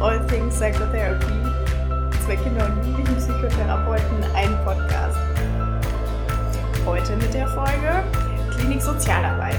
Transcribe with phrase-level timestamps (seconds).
[0.00, 1.26] All Things Psychotherapy.
[2.24, 5.18] Zwei Kinder- und Jugendlichen Psychotherapeuten, ein Podcast.
[6.86, 8.02] Heute mit der Folge
[8.56, 9.58] Klinik Sozialarbeit.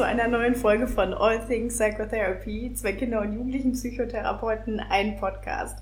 [0.00, 5.76] Zu einer neuen Folge von All Things Psychotherapy, zwei Kinder- und Jugendlichen Psychotherapeuten, ein Podcast.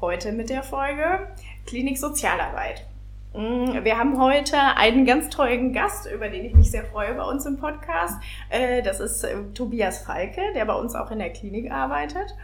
[0.00, 1.26] Heute mit der Folge
[1.66, 2.86] Klinik Sozialarbeit.
[3.34, 7.24] Mm, wir haben heute einen ganz tollen Gast, über den ich mich sehr freue bei
[7.24, 8.14] uns im Podcast.
[8.50, 12.36] Äh, das ist äh, Tobias Falke, der bei uns auch in der Klinik arbeitet.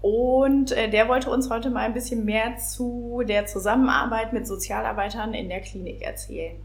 [0.00, 5.34] Und äh, der wollte uns heute mal ein bisschen mehr zu der Zusammenarbeit mit Sozialarbeitern
[5.34, 6.56] in der Klinik erzählen.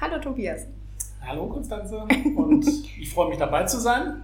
[0.00, 0.66] Hallo Tobias.
[1.26, 2.66] Hallo Konstanze und
[2.98, 4.22] ich freue mich dabei zu sein.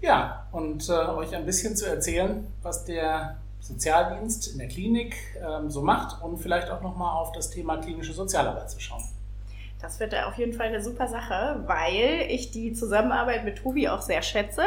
[0.00, 5.70] Ja, und äh, euch ein bisschen zu erzählen, was der Sozialdienst in der Klinik ähm,
[5.70, 9.02] so macht und vielleicht auch nochmal auf das Thema klinische Sozialarbeit zu schauen.
[9.80, 14.02] Das wird auf jeden Fall eine super Sache, weil ich die Zusammenarbeit mit Tobi auch
[14.02, 14.62] sehr schätze.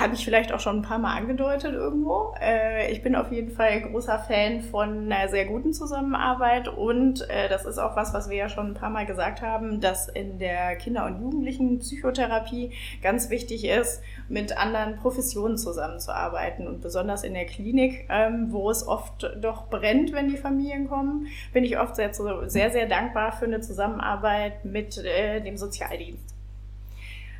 [0.00, 2.34] Habe ich vielleicht auch schon ein paar Mal angedeutet irgendwo.
[2.40, 7.48] Äh, ich bin auf jeden Fall großer Fan von einer sehr guten Zusammenarbeit und äh,
[7.48, 10.40] das ist auch was, was wir ja schon ein paar Mal gesagt haben, dass in
[10.40, 17.34] der Kinder- und Jugendlichen Psychotherapie ganz wichtig ist, mit anderen Professionen zusammenzuarbeiten und besonders in
[17.34, 21.94] der Klinik, ähm, wo es oft doch brennt, wenn die Familien kommen, bin ich oft
[21.94, 26.34] sehr, sehr, sehr dankbar für eine Zusammenarbeit Zusammenarbeit mit äh, dem Sozialdienst.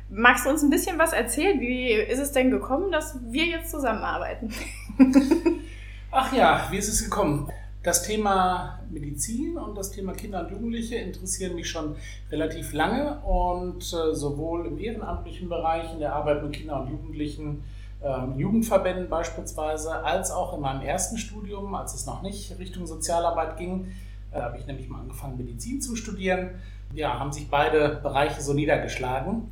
[0.09, 1.59] Magst du uns ein bisschen was erzählen?
[1.59, 4.53] Wie ist es denn gekommen, dass wir jetzt zusammenarbeiten?
[6.11, 7.49] Ach ja, wie ist es gekommen?
[7.81, 11.95] Das Thema Medizin und das Thema Kinder und Jugendliche interessieren mich schon
[12.31, 17.63] relativ lange und äh, sowohl im ehrenamtlichen Bereich, in der Arbeit mit Kindern und Jugendlichen,
[18.03, 23.57] ähm, Jugendverbänden beispielsweise, als auch in meinem ersten Studium, als es noch nicht Richtung Sozialarbeit
[23.57, 23.87] ging,
[24.35, 26.49] da habe ich nämlich mal angefangen, Medizin zu studieren.
[26.95, 29.51] Ja, haben sich beide Bereiche so niedergeschlagen.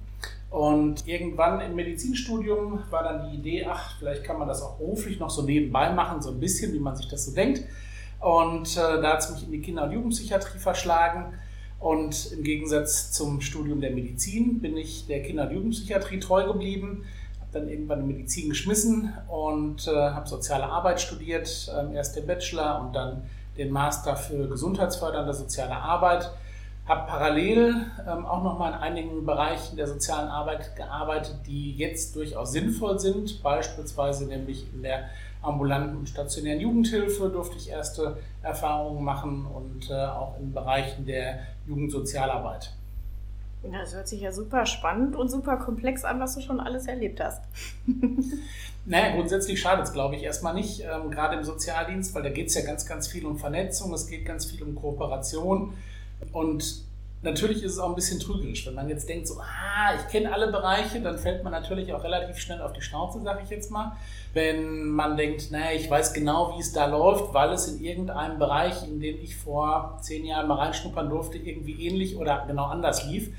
[0.49, 5.19] Und irgendwann im Medizinstudium war dann die Idee, ach, vielleicht kann man das auch beruflich
[5.19, 7.63] noch so nebenbei machen, so ein bisschen, wie man sich das so denkt.
[8.21, 11.33] Und äh, da hat es mich in die Kinder- und Jugendpsychiatrie verschlagen.
[11.79, 17.03] Und im Gegensatz zum Studium der Medizin bin ich der Kinder- und Jugendpsychiatrie treu geblieben.
[17.41, 22.25] Habe dann irgendwann die Medizin geschmissen und äh, habe soziale Arbeit studiert, äh, erst den
[22.25, 23.23] Bachelor und dann
[23.57, 26.31] den Master für gesundheitsfördernde soziale Arbeit.
[26.85, 32.15] Habe parallel ähm, auch noch mal in einigen Bereichen der sozialen Arbeit gearbeitet, die jetzt
[32.15, 33.41] durchaus sinnvoll sind.
[33.41, 35.05] Beispielsweise nämlich in der
[35.41, 41.39] ambulanten und stationären Jugendhilfe durfte ich erste Erfahrungen machen und äh, auch in Bereichen der
[41.67, 42.73] Jugendsozialarbeit.
[43.71, 47.21] Das hört sich ja super spannend und super komplex an, was du schon alles erlebt
[47.21, 47.43] hast.
[48.85, 52.47] naja, grundsätzlich schadet es, glaube ich, erstmal nicht, ähm, gerade im Sozialdienst, weil da geht
[52.47, 55.73] es ja ganz, ganz viel um Vernetzung, es geht ganz viel um Kooperation.
[56.31, 56.83] Und
[57.23, 60.33] natürlich ist es auch ein bisschen trügerisch, wenn man jetzt denkt, so, ah, ich kenne
[60.33, 63.71] alle Bereiche, dann fällt man natürlich auch relativ schnell auf die Schnauze, sage ich jetzt
[63.71, 63.95] mal.
[64.33, 68.39] Wenn man denkt, naja, ich weiß genau, wie es da läuft, weil es in irgendeinem
[68.39, 73.05] Bereich, in den ich vor zehn Jahren mal reinschnuppern durfte, irgendwie ähnlich oder genau anders
[73.05, 73.29] lief.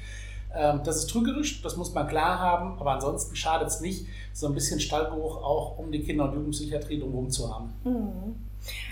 [0.55, 4.47] Ähm, das ist trügerisch, das muss man klar haben, aber ansonsten schadet es nicht, so
[4.47, 7.73] ein bisschen Stallgeruch auch um die Kinder- und Jugendpsychiatrie drumherum zu haben.
[7.85, 8.37] Mhm.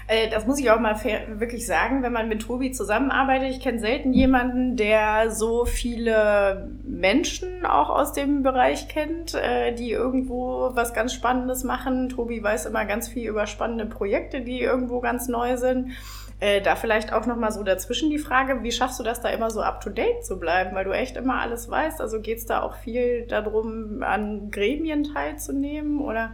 [0.06, 0.96] Äh, das muss ich auch mal
[1.38, 3.50] wirklich sagen, wenn man mit Tobi zusammenarbeitet.
[3.50, 9.90] Ich kenne selten jemanden, der so viele Menschen auch aus dem Bereich kennt, äh, die
[9.90, 12.08] irgendwo was ganz Spannendes machen.
[12.08, 15.92] Tobi weiß immer ganz viel über spannende Projekte, die irgendwo ganz neu sind.
[16.40, 19.50] Äh, da vielleicht auch nochmal so dazwischen die Frage, wie schaffst du das da immer
[19.50, 22.00] so up-to-date zu bleiben, weil du echt immer alles weißt?
[22.00, 26.32] Also geht es da auch viel darum, an Gremien teilzunehmen oder?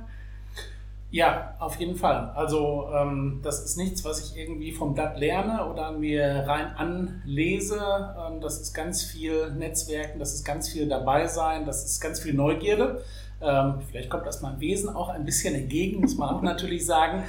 [1.11, 2.33] Ja, auf jeden Fall.
[2.35, 7.81] Also ähm, das ist nichts, was ich irgendwie vom Blatt lerne oder mir rein anlese.
[8.21, 12.21] Ähm, das ist ganz viel Netzwerken, das ist ganz viel dabei sein, das ist ganz
[12.21, 13.03] viel Neugierde.
[13.41, 17.23] Ähm, vielleicht kommt das meinem Wesen auch ein bisschen entgegen, muss man auch natürlich sagen,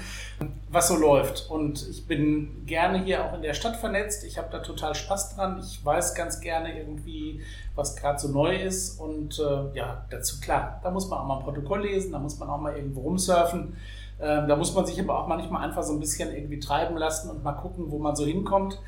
[0.70, 1.50] was so läuft.
[1.50, 4.24] Und ich bin gerne hier auch in der Stadt vernetzt.
[4.24, 5.60] Ich habe da total Spaß dran.
[5.60, 7.42] Ich weiß ganz gerne irgendwie,
[7.76, 9.00] was gerade so neu ist.
[9.00, 12.40] Und äh, ja, dazu klar, da muss man auch mal ein Protokoll lesen, da muss
[12.40, 13.76] man auch mal irgendwo rumsurfen.
[14.22, 17.30] Ähm, da muss man sich aber auch manchmal einfach so ein bisschen irgendwie treiben lassen
[17.30, 18.80] und mal gucken, wo man so hinkommt.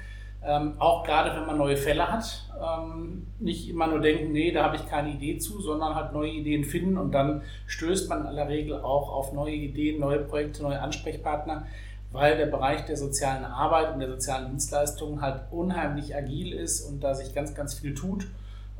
[0.44, 4.64] Ähm, auch gerade wenn man neue Fälle hat, ähm, nicht immer nur denken, nee, da
[4.64, 8.28] habe ich keine Idee zu, sondern halt neue Ideen finden und dann stößt man in
[8.28, 11.68] aller Regel auch auf neue Ideen, neue Projekte, neue Ansprechpartner,
[12.12, 17.04] weil der Bereich der sozialen Arbeit und der sozialen Dienstleistungen halt unheimlich agil ist und
[17.04, 18.26] da sich ganz, ganz viel tut,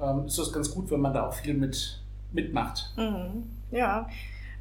[0.02, 2.92] ähm, ist das ganz gut, wenn man da auch viel mit, mitmacht.
[2.98, 3.44] Mhm.
[3.70, 4.10] Ja.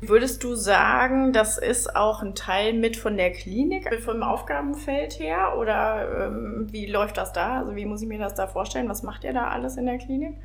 [0.03, 5.57] Würdest du sagen, das ist auch ein Teil mit von der Klinik, vom Aufgabenfeld her?
[5.59, 7.59] Oder ähm, wie läuft das da?
[7.59, 8.89] Also wie muss ich mir das da vorstellen?
[8.89, 10.37] Was macht ihr da alles in der Klinik?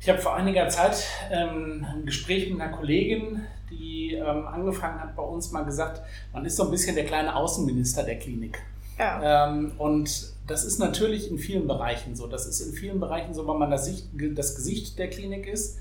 [0.00, 5.14] Ich habe vor einiger Zeit ähm, ein Gespräch mit einer Kollegin, die ähm, angefangen hat
[5.14, 6.00] bei uns, mal gesagt,
[6.32, 8.62] man ist so ein bisschen der kleine Außenminister der Klinik.
[8.98, 9.48] Ja.
[9.50, 12.26] Ähm, und das ist natürlich in vielen Bereichen so.
[12.26, 15.78] Das ist in vielen Bereichen so, weil man das, Sicht, das Gesicht der Klinik ist,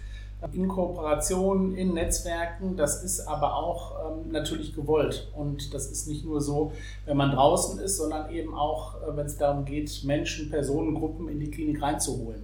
[0.54, 2.78] in Kooperation, in Netzwerken.
[2.78, 5.30] Das ist aber auch ähm, natürlich gewollt.
[5.36, 6.72] Und das ist nicht nur so,
[7.06, 11.40] wenn man draußen ist, sondern eben auch, äh, wenn es darum geht, Menschen, Personengruppen in
[11.40, 12.44] die Klinik reinzuholen,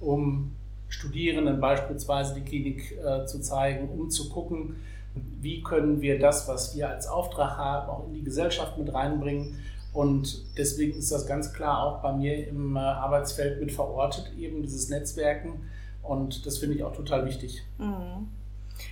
[0.00, 0.52] um
[0.88, 4.76] Studierenden beispielsweise die Klinik äh, zu zeigen, um zu gucken,
[5.40, 9.58] wie können wir das, was wir als Auftrag haben, auch in die Gesellschaft mit reinbringen.
[9.92, 14.62] Und deswegen ist das ganz klar auch bei mir im äh, Arbeitsfeld mit verortet, eben
[14.62, 15.68] dieses Netzwerken.
[16.08, 17.64] Und das finde ich auch total wichtig.
[17.78, 18.28] Mhm.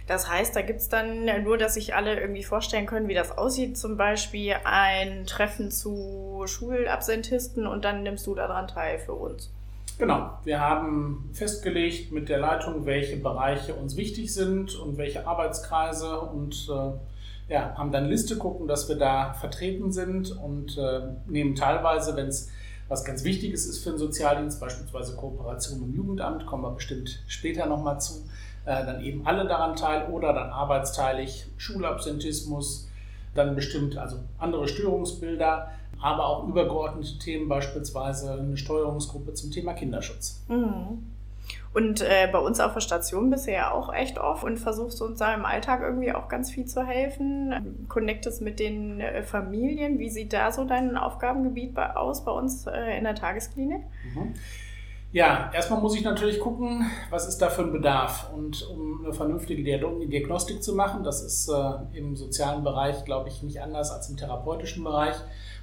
[0.07, 3.37] Das heißt, da gibt es dann nur, dass sich alle irgendwie vorstellen können, wie das
[3.37, 3.77] aussieht.
[3.77, 9.51] Zum Beispiel ein Treffen zu Schulabsentisten und dann nimmst du daran teil für uns.
[9.99, 16.21] Genau, wir haben festgelegt mit der Leitung, welche Bereiche uns wichtig sind und welche Arbeitskreise
[16.21, 21.55] und äh, ja, haben dann Liste gucken, dass wir da vertreten sind und äh, nehmen
[21.55, 22.51] teilweise, wenn es
[22.89, 27.67] was ganz Wichtiges ist für den Sozialdienst, beispielsweise Kooperation im Jugendamt, kommen wir bestimmt später
[27.67, 28.25] nochmal zu,
[28.67, 32.89] äh, dann eben alle daran teil oder dann arbeitsteilig Schulabsentismus,
[33.35, 35.71] dann bestimmt also andere Störungsbilder
[36.05, 40.43] aber auch übergeordnete Themen, beispielsweise eine Steuerungsgruppe zum Thema Kinderschutz.
[40.49, 41.14] Mhm.
[41.75, 45.03] Und äh, bei uns auf der Station bist du ja auch echt oft und versuchst
[45.03, 47.87] uns da im Alltag irgendwie auch ganz viel zu helfen.
[47.89, 49.99] Connectest mit den äh, Familien.
[49.99, 53.83] Wie sieht da so dein Aufgabengebiet bei, aus bei uns äh, in der Tagesklinik?
[54.15, 54.35] Mhm.
[55.11, 58.31] Ja, erstmal muss ich natürlich gucken, was ist da für ein Bedarf.
[58.33, 63.43] Und um eine vernünftige Diagnostik zu machen, das ist äh, im sozialen Bereich, glaube ich,
[63.43, 65.17] nicht anders als im therapeutischen Bereich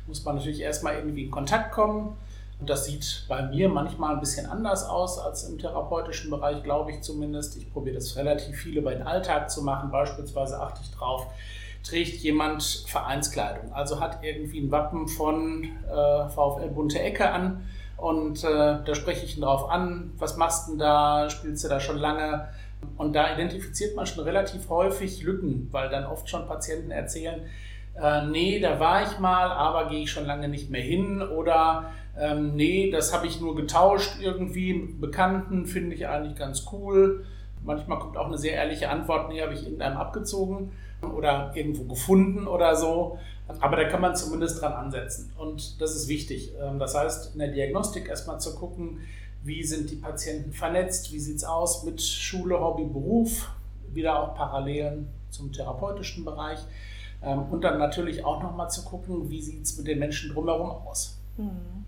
[0.07, 2.17] muss man natürlich erstmal irgendwie in Kontakt kommen.
[2.61, 6.91] Und das sieht bei mir manchmal ein bisschen anders aus als im therapeutischen Bereich, glaube
[6.91, 7.57] ich zumindest.
[7.57, 9.89] Ich probiere das relativ viel über den Alltag zu machen.
[9.89, 11.25] Beispielsweise achte ich drauf,
[11.83, 17.65] trägt jemand Vereinskleidung, also hat irgendwie ein Wappen von äh, VfL Bunte Ecke an.
[17.97, 21.67] Und äh, da spreche ich ihn drauf an, was machst du denn da, spielst du
[21.67, 22.47] da schon lange?
[22.95, 27.41] Und da identifiziert man schon relativ häufig Lücken, weil dann oft schon Patienten erzählen,
[27.99, 31.91] äh, nee, da war ich mal, aber gehe ich schon lange nicht mehr hin oder
[32.19, 37.25] ähm, nee, das habe ich nur getauscht irgendwie mit Bekannten, finde ich eigentlich ganz cool.
[37.63, 40.71] Manchmal kommt auch eine sehr ehrliche Antwort, nee, habe ich irgendeinem abgezogen
[41.01, 43.17] oder irgendwo gefunden oder so.
[43.59, 46.53] Aber da kann man zumindest dran ansetzen und das ist wichtig.
[46.61, 48.99] Ähm, das heißt, in der Diagnostik erstmal zu gucken,
[49.43, 53.51] wie sind die Patienten vernetzt, wie sieht es aus mit Schule, Hobby, Beruf,
[53.91, 56.59] wieder auch Parallelen zum therapeutischen Bereich.
[57.23, 60.69] Ähm, und dann natürlich auch nochmal zu gucken, wie sieht es mit den Menschen drumherum
[60.69, 61.19] aus.
[61.37, 61.85] Hm.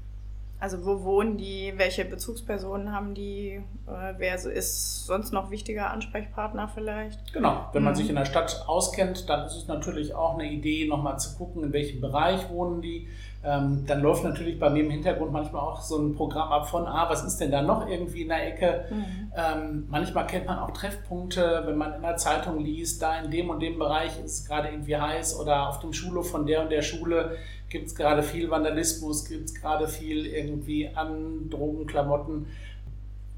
[0.64, 6.70] Also wo wohnen die, welche Bezugspersonen haben die, äh, wer ist sonst noch wichtiger Ansprechpartner
[6.70, 7.34] vielleicht?
[7.34, 7.98] Genau, wenn man mhm.
[7.98, 11.66] sich in der Stadt auskennt, dann ist es natürlich auch eine Idee, nochmal zu gucken,
[11.66, 13.10] in welchem Bereich wohnen die,
[13.46, 16.88] ähm, dann läuft natürlich bei mir im Hintergrund manchmal auch so ein Programm ab von,
[16.88, 18.86] ah, was ist denn da noch irgendwie in der Ecke?
[18.90, 19.32] Mhm.
[19.36, 23.50] Ähm, manchmal kennt man auch Treffpunkte, wenn man in der Zeitung liest, da in dem
[23.50, 26.72] und dem Bereich ist es gerade irgendwie heiß oder auf dem Schulhof von der und
[26.72, 27.36] der Schule
[27.74, 32.46] gibt es gerade viel Vandalismus, gibt es gerade viel irgendwie an Drogenklamotten.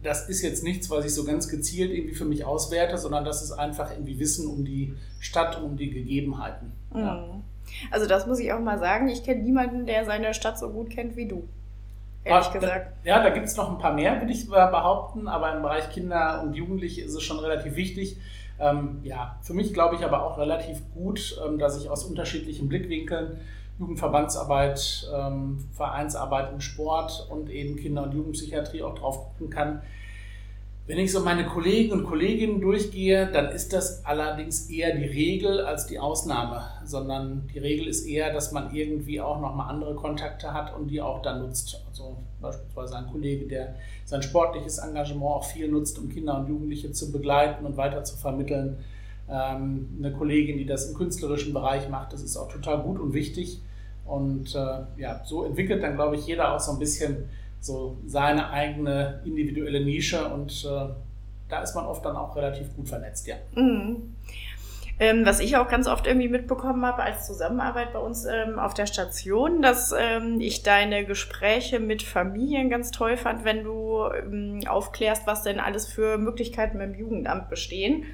[0.03, 3.41] Das ist jetzt nichts, was ich so ganz gezielt irgendwie für mich auswerte, sondern das
[3.41, 6.73] ist einfach irgendwie Wissen um die Stadt um die Gegebenheiten.
[6.93, 6.99] Mhm.
[6.99, 7.25] Ja.
[7.89, 9.07] Also das muss ich auch mal sagen.
[9.07, 11.47] Ich kenne niemanden, der seine Stadt so gut kennt wie du.
[12.25, 13.05] Ehrlich aber, gesagt.
[13.05, 15.27] Ja, da gibt es noch ein paar mehr, würde ich behaupten.
[15.27, 18.17] Aber im Bereich Kinder und Jugendliche ist es schon relativ wichtig.
[18.59, 22.69] Ähm, ja, für mich glaube ich aber auch relativ gut, ähm, dass ich aus unterschiedlichen
[22.69, 23.39] Blickwinkeln
[23.79, 29.81] Jugendverbandsarbeit, ähm, Vereinsarbeit im Sport und eben Kinder- und Jugendpsychiatrie auch drauf gucken kann,
[30.87, 35.61] wenn ich so meine Kollegen und Kolleginnen durchgehe, dann ist das allerdings eher die Regel
[35.61, 40.53] als die Ausnahme, sondern die Regel ist eher, dass man irgendwie auch nochmal andere Kontakte
[40.53, 41.81] hat und die auch dann nutzt.
[41.89, 43.73] Also beispielsweise ein Kollege, der
[44.05, 48.15] sein sportliches Engagement auch viel nutzt, um Kinder und Jugendliche zu begleiten und weiter zu
[48.15, 48.77] vermitteln.
[49.29, 53.13] Ähm, eine Kollegin, die das im künstlerischen Bereich macht, das ist auch total gut und
[53.13, 53.61] wichtig.
[54.05, 57.29] Und äh, ja, so entwickelt dann, glaube ich, jeder auch so ein bisschen
[57.59, 60.89] so seine eigene individuelle Nische und äh,
[61.49, 63.35] da ist man oft dann auch relativ gut vernetzt, ja.
[63.55, 64.13] Mhm.
[64.97, 68.73] Ähm, was ich auch ganz oft irgendwie mitbekommen habe als Zusammenarbeit bei uns ähm, auf
[68.73, 74.61] der Station, dass ähm, ich deine Gespräche mit Familien ganz toll fand, wenn du ähm,
[74.65, 78.05] aufklärst, was denn alles für Möglichkeiten beim Jugendamt bestehen.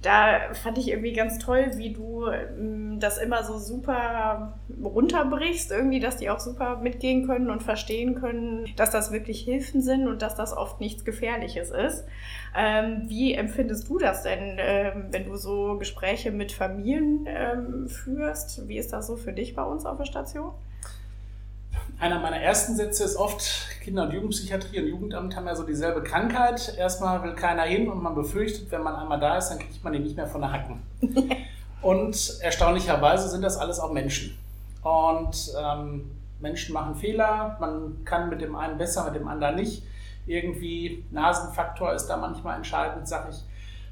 [0.00, 6.00] Da fand ich irgendwie ganz toll, wie du ähm, das immer so super runterbrichst, irgendwie,
[6.00, 10.22] dass die auch super mitgehen können und verstehen können, dass das wirklich Hilfen sind und
[10.22, 12.06] dass das oft nichts Gefährliches ist.
[12.56, 14.56] Ähm, wie empfindest du das denn,
[15.10, 18.66] wenn du so Gespräche mit Familien ähm, führst?
[18.68, 20.52] Wie ist das so für dich bei uns auf der Station?
[21.98, 26.02] Einer meiner ersten Sätze ist oft, Kinder- und Jugendpsychiatrie und Jugendamt haben ja so dieselbe
[26.02, 26.74] Krankheit.
[26.78, 29.92] Erstmal will keiner hin und man befürchtet, wenn man einmal da ist, dann kriegt man
[29.92, 30.82] den nicht mehr von der Hacken.
[31.82, 34.36] und erstaunlicherweise sind das alles auch Menschen.
[34.82, 39.82] Und ähm, Menschen machen Fehler, man kann mit dem einen besser, mit dem anderen nicht
[40.26, 43.42] irgendwie Nasenfaktor ist da manchmal entscheidend, sag ich.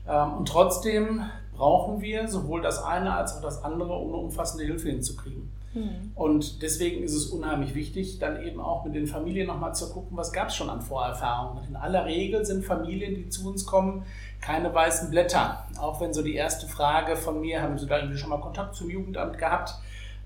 [0.08, 1.24] Ähm, und trotzdem
[1.62, 5.48] brauchen wir sowohl das eine als auch das andere, um eine umfassende Hilfe hinzukriegen.
[5.74, 6.10] Mhm.
[6.16, 10.16] Und deswegen ist es unheimlich wichtig, dann eben auch mit den Familien nochmal zu gucken,
[10.16, 11.62] was gab es schon an Vorerfahrungen.
[11.68, 14.04] In aller Regel sind Familien, die zu uns kommen,
[14.40, 15.64] keine weißen Blätter.
[15.78, 18.74] Auch wenn so die erste Frage von mir, haben Sie da irgendwie schon mal Kontakt
[18.74, 19.72] zum Jugendamt gehabt?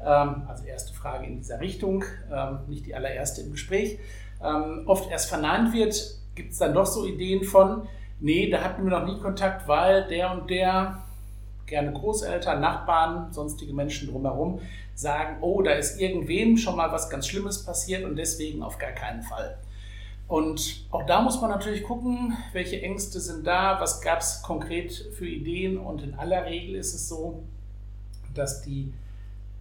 [0.00, 2.02] Ähm, also erste Frage in dieser Richtung,
[2.32, 3.98] ähm, nicht die allererste im Gespräch
[4.42, 6.02] ähm, oft erst verneint wird,
[6.34, 7.86] gibt es dann doch so Ideen von,
[8.20, 11.02] nee, da hatten wir noch nie Kontakt, weil der und der,
[11.66, 14.61] gerne Großeltern, Nachbarn, sonstige Menschen drumherum,
[14.94, 18.92] sagen, oh, da ist irgendwem schon mal was ganz Schlimmes passiert und deswegen auf gar
[18.92, 19.58] keinen Fall.
[20.28, 24.92] Und auch da muss man natürlich gucken, welche Ängste sind da, was gab es konkret
[25.16, 25.78] für Ideen.
[25.78, 27.44] Und in aller Regel ist es so,
[28.35, 28.92] dass die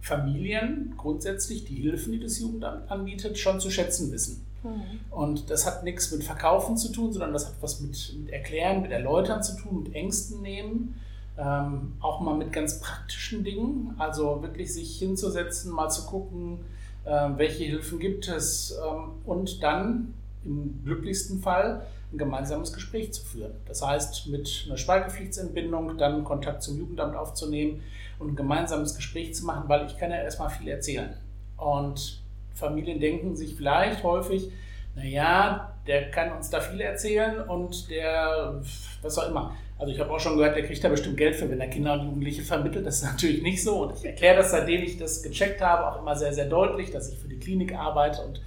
[0.00, 4.44] Familien grundsätzlich die Hilfen, die das Jugendamt anbietet, schon zu schätzen wissen.
[4.64, 5.00] Mhm.
[5.10, 8.82] Und das hat nichts mit Verkaufen zu tun, sondern das hat was mit, mit Erklären,
[8.82, 11.00] mit Erläutern zu tun, mit Ängsten nehmen.
[11.38, 13.94] Ähm, auch mal mit ganz praktischen Dingen.
[13.98, 16.60] Also wirklich sich hinzusetzen, mal zu gucken,
[17.04, 20.14] äh, welche Hilfen gibt es ähm, und dann
[20.44, 23.52] im glücklichsten Fall ein gemeinsames Gespräch zu führen.
[23.66, 27.82] Das heißt, mit einer Schweigepflichtsentbindung dann Kontakt zum Jugendamt aufzunehmen
[28.18, 31.16] und ein gemeinsames Gespräch zu machen, weil ich kann ja erstmal viel erzählen.
[31.56, 32.22] Und
[32.54, 34.50] Familien denken sich vielleicht häufig,
[34.94, 38.62] naja, der kann uns da viel erzählen und der,
[39.02, 39.54] was auch immer.
[39.78, 41.94] Also ich habe auch schon gehört, der kriegt da bestimmt Geld für, wenn er Kinder
[41.94, 42.86] und Jugendliche vermittelt.
[42.86, 43.82] Das ist natürlich nicht so.
[43.82, 47.12] Und ich erkläre das, seitdem ich das gecheckt habe, auch immer sehr, sehr deutlich, dass
[47.12, 48.40] ich für die Klinik arbeite und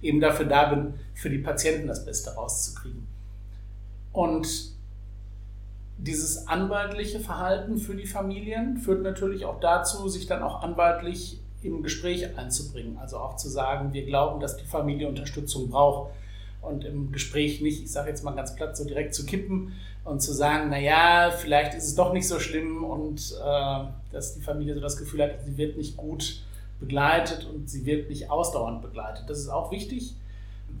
[0.00, 3.06] eben dafür da bin, für die Patienten das Beste rauszukriegen.
[4.12, 4.48] Und
[5.98, 11.82] dieses anwaltliche Verhalten für die Familien führt natürlich auch dazu, sich dann auch anwaltlich im
[11.82, 12.96] Gespräch einzubringen.
[12.98, 16.12] Also auch zu sagen, wir glauben, dass die Familie Unterstützung braucht
[16.62, 19.72] und im Gespräch nicht, ich sage jetzt mal ganz platt, so direkt zu kippen
[20.04, 24.42] und zu sagen, naja, vielleicht ist es doch nicht so schlimm und äh, dass die
[24.42, 26.42] Familie so das Gefühl hat, sie wird nicht gut
[26.80, 29.24] begleitet und sie wird nicht ausdauernd begleitet.
[29.28, 30.14] Das ist auch wichtig.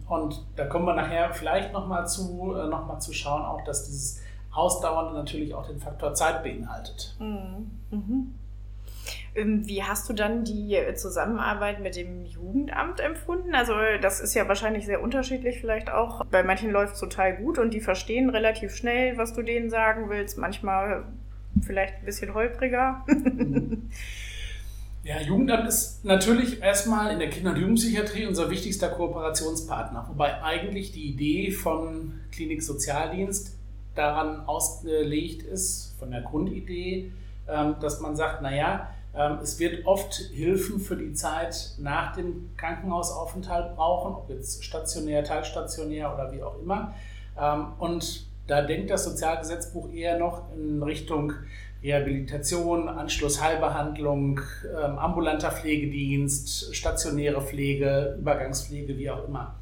[0.08, 4.20] Und da kommen wir nachher vielleicht nochmal zu, äh, noch zu schauen, auch dass dieses
[4.50, 7.14] Ausdauernde natürlich auch den Faktor Zeit beinhaltet.
[7.20, 7.70] Mhm.
[7.90, 8.34] Mhm.
[9.34, 13.54] Ähm, wie hast du dann die Zusammenarbeit mit dem Jugendamt empfunden?
[13.54, 16.24] Also das ist ja wahrscheinlich sehr unterschiedlich vielleicht auch.
[16.26, 20.08] Bei manchen läuft es total gut und die verstehen relativ schnell, was du denen sagen
[20.08, 20.38] willst.
[20.38, 21.04] Manchmal
[21.62, 23.04] vielleicht ein bisschen holpriger.
[25.02, 30.06] Ja, Jugendamt ist natürlich erstmal in der Kinder- und Jugendpsychiatrie unser wichtigster Kooperationspartner.
[30.10, 33.56] Wobei eigentlich die Idee von Klinik Sozialdienst
[33.94, 37.12] daran ausgelegt ist, von der Grundidee,
[37.80, 43.74] dass man sagt, naja, ähm, es wird oft Hilfen für die Zeit nach dem Krankenhausaufenthalt
[43.74, 46.94] brauchen, ob jetzt stationär, teilstationär oder wie auch immer.
[47.38, 51.32] Ähm, und da denkt das Sozialgesetzbuch eher noch in Richtung
[51.82, 59.54] Rehabilitation, Anschlussheilbehandlung, ähm, ambulanter Pflegedienst, stationäre Pflege, Übergangspflege, wie auch immer.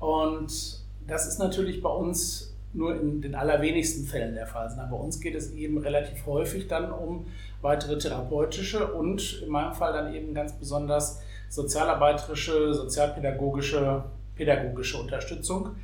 [0.00, 4.70] Und das ist natürlich bei uns nur in den allerwenigsten Fällen der Fall.
[4.90, 7.26] Bei uns geht es eben relativ häufig dann um
[7.60, 14.04] weitere therapeutische und in meinem Fall dann eben ganz besonders sozialarbeiterische, sozialpädagogische,
[14.36, 15.76] pädagogische Unterstützung.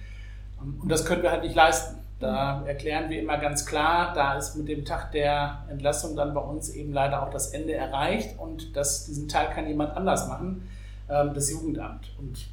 [0.61, 1.99] Und das können wir halt nicht leisten.
[2.21, 6.41] Da erklären wir immer ganz klar, da ist mit dem Tag der Entlassung dann bei
[6.41, 10.69] uns eben leider auch das Ende erreicht und das, diesen Teil kann jemand anders machen,
[11.09, 12.11] ähm, das Jugendamt.
[12.19, 12.49] Und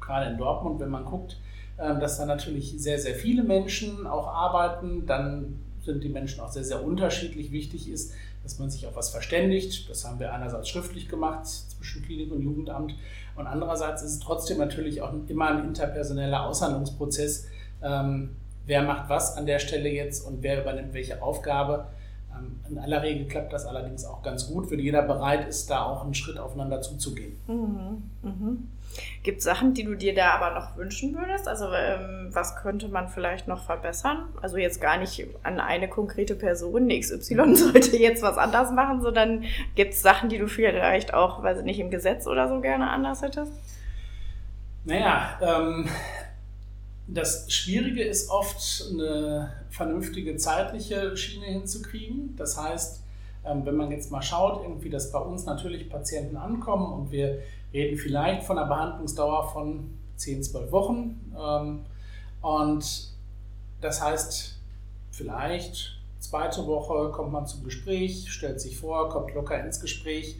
[0.00, 1.36] gerade in Dortmund, wenn man guckt,
[1.78, 6.64] dass da natürlich sehr, sehr viele Menschen auch arbeiten, dann sind die Menschen auch sehr,
[6.64, 7.52] sehr unterschiedlich.
[7.52, 9.88] Wichtig ist, dass man sich auf was verständigt.
[9.88, 12.94] Das haben wir einerseits schriftlich gemacht zwischen Klinik und Jugendamt
[13.38, 17.46] und andererseits ist es trotzdem natürlich auch immer ein interpersoneller Aushandlungsprozess.
[17.82, 18.30] Ähm,
[18.66, 21.86] wer macht was an der Stelle jetzt und wer übernimmt welche Aufgabe.
[22.68, 26.04] In aller Regel klappt das allerdings auch ganz gut, wenn jeder bereit ist, da auch
[26.04, 27.38] einen Schritt aufeinander zuzugehen.
[27.46, 28.02] Mhm.
[28.22, 28.68] Mhm.
[29.22, 31.46] Gibt es Sachen, die du dir da aber noch wünschen würdest?
[31.46, 34.24] Also ähm, was könnte man vielleicht noch verbessern?
[34.40, 39.44] Also jetzt gar nicht an eine konkrete Person, XY sollte jetzt was anders machen, sondern
[39.74, 42.90] gibt es Sachen, die du vielleicht auch, weiß ich nicht, im Gesetz oder so gerne
[42.90, 43.52] anders hättest?
[44.84, 45.88] Naja, ähm,
[47.08, 52.36] das Schwierige ist oft, eine vernünftige zeitliche Schiene hinzukriegen.
[52.36, 53.02] Das heißt,
[53.46, 57.40] ähm, wenn man jetzt mal schaut, irgendwie, dass bei uns natürlich Patienten ankommen und wir
[57.72, 61.32] reden vielleicht von einer Behandlungsdauer von 10, 12 Wochen.
[61.38, 61.80] Ähm,
[62.42, 63.08] und
[63.80, 64.58] das heißt,
[65.10, 70.36] vielleicht zweite Woche kommt man zum Gespräch, stellt sich vor, kommt locker ins Gespräch,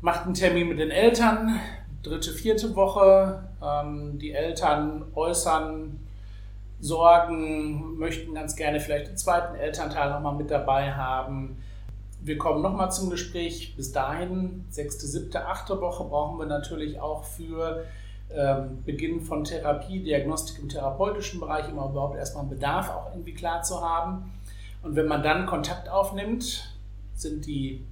[0.00, 1.60] macht einen Termin mit den Eltern,
[2.02, 3.44] dritte, vierte Woche.
[3.62, 6.00] Ähm, die Eltern äußern
[6.80, 11.62] Sorgen, möchten ganz gerne vielleicht den zweiten Elternteil nochmal mit dabei haben.
[12.20, 13.74] Wir kommen nochmal zum Gespräch.
[13.76, 17.84] Bis dahin, sechste, siebte, achte Woche, brauchen wir natürlich auch für
[18.30, 23.34] ähm, Beginn von Therapie, Diagnostik im therapeutischen Bereich, immer überhaupt erstmal einen Bedarf auch irgendwie
[23.34, 24.32] klar zu haben.
[24.82, 26.76] Und wenn man dann Kontakt aufnimmt,
[27.14, 27.86] sind die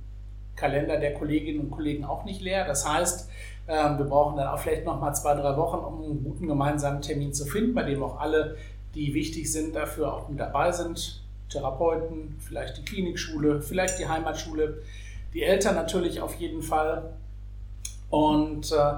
[0.57, 2.67] Kalender der Kolleginnen und Kollegen auch nicht leer.
[2.67, 3.31] Das heißt,
[3.67, 7.01] ähm, wir brauchen dann auch vielleicht noch mal zwei, drei Wochen, um einen guten gemeinsamen
[7.01, 8.57] Termin zu finden, bei dem auch alle,
[8.95, 11.21] die wichtig sind, dafür auch mit dabei sind.
[11.49, 14.83] Therapeuten, vielleicht die Klinikschule, vielleicht die Heimatschule,
[15.33, 17.15] die Eltern natürlich auf jeden Fall.
[18.11, 18.95] Und äh,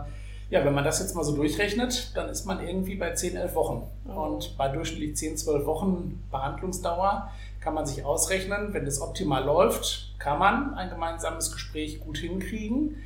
[0.48, 3.54] ja, wenn man das jetzt mal so durchrechnet, dann ist man irgendwie bei 10, 11
[3.54, 3.82] Wochen.
[4.04, 7.30] Und bei durchschnittlich 10, 12 Wochen Behandlungsdauer
[7.60, 12.96] kann man sich ausrechnen, wenn das optimal läuft, kann man ein gemeinsames Gespräch gut hinkriegen.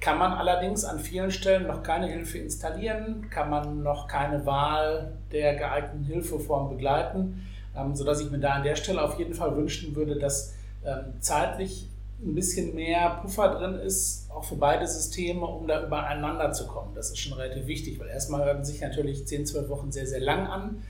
[0.00, 5.12] Kann man allerdings an vielen Stellen noch keine Hilfe installieren, kann man noch keine Wahl
[5.30, 9.54] der geeigneten Hilfeform begleiten, ähm, sodass ich mir da an der Stelle auf jeden Fall
[9.56, 10.54] wünschen würde, dass
[10.86, 11.90] ähm, zeitlich
[12.22, 16.94] ein bisschen mehr Puffer drin ist, auch für beide Systeme, um da übereinander zu kommen.
[16.94, 20.20] Das ist schon relativ wichtig, weil erstmal hören sich natürlich 10, 12 Wochen sehr, sehr
[20.20, 20.82] lang an.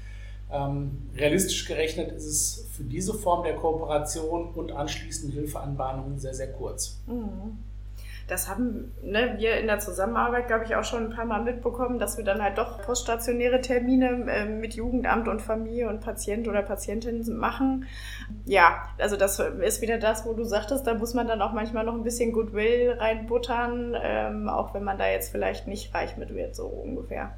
[0.52, 6.52] Ähm, realistisch gerechnet ist es für diese Form der Kooperation und anschließend Hilfeanbahnungen sehr, sehr
[6.52, 6.98] kurz.
[7.08, 7.69] Mhm
[8.30, 11.98] das haben ne, wir in der Zusammenarbeit, glaube ich, auch schon ein paar Mal mitbekommen,
[11.98, 16.62] dass wir dann halt doch poststationäre Termine äh, mit Jugendamt und Familie und Patient oder
[16.62, 17.86] Patientin machen.
[18.44, 21.84] Ja, also das ist wieder das, wo du sagtest, da muss man dann auch manchmal
[21.84, 26.34] noch ein bisschen Goodwill reinbuttern, ähm, auch wenn man da jetzt vielleicht nicht reich mit
[26.34, 27.32] wird, so ungefähr.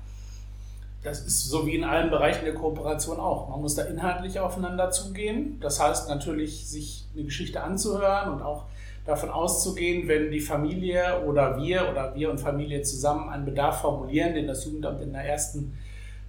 [1.02, 3.48] Das ist so wie in allen Bereichen der Kooperation auch.
[3.48, 5.58] Man muss da inhaltlich aufeinander zugehen.
[5.60, 8.66] Das heißt natürlich, sich eine Geschichte anzuhören und auch
[9.04, 14.34] davon auszugehen, wenn die Familie oder wir oder wir und Familie zusammen einen Bedarf formulieren,
[14.34, 15.76] den das Jugendamt in der ersten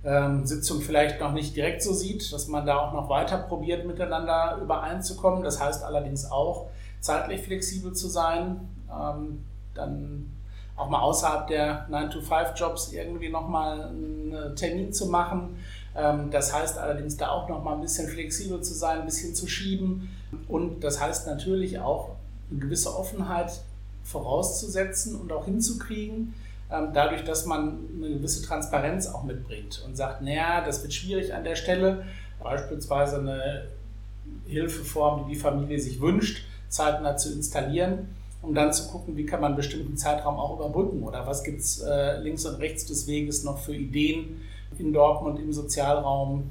[0.03, 3.85] ähm, Sitzung vielleicht noch nicht direkt so sieht, dass man da auch noch weiter probiert,
[3.85, 5.43] miteinander übereinzukommen.
[5.43, 6.67] Das heißt allerdings auch,
[6.99, 9.43] zeitlich flexibel zu sein, ähm,
[9.75, 10.31] dann
[10.75, 15.57] auch mal außerhalb der 9-to-5-Jobs irgendwie nochmal einen Termin zu machen.
[15.95, 19.47] Ähm, das heißt allerdings da auch nochmal ein bisschen flexibel zu sein, ein bisschen zu
[19.47, 20.09] schieben.
[20.47, 22.12] Und das heißt natürlich auch
[22.53, 23.61] eine gewisse Offenheit
[24.03, 26.33] vorauszusetzen und auch hinzukriegen,
[26.71, 31.33] ähm, dadurch, dass man eine gewisse Transparenz auch mitbringt und sagt, naja, das wird schwierig
[31.33, 32.05] an der Stelle,
[32.41, 33.67] beispielsweise eine
[34.47, 38.09] Hilfeform, die die Familie sich wünscht, zeitnah zu installieren,
[38.41, 41.59] um dann zu gucken, wie kann man einen bestimmten Zeitraum auch überbrücken oder was gibt
[41.59, 44.41] es äh, links und rechts des Weges noch für Ideen
[44.79, 46.49] in Dortmund im Sozialraum,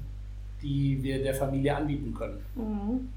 [0.62, 2.38] die wir der Familie anbieten können.
[2.54, 3.08] Mhm.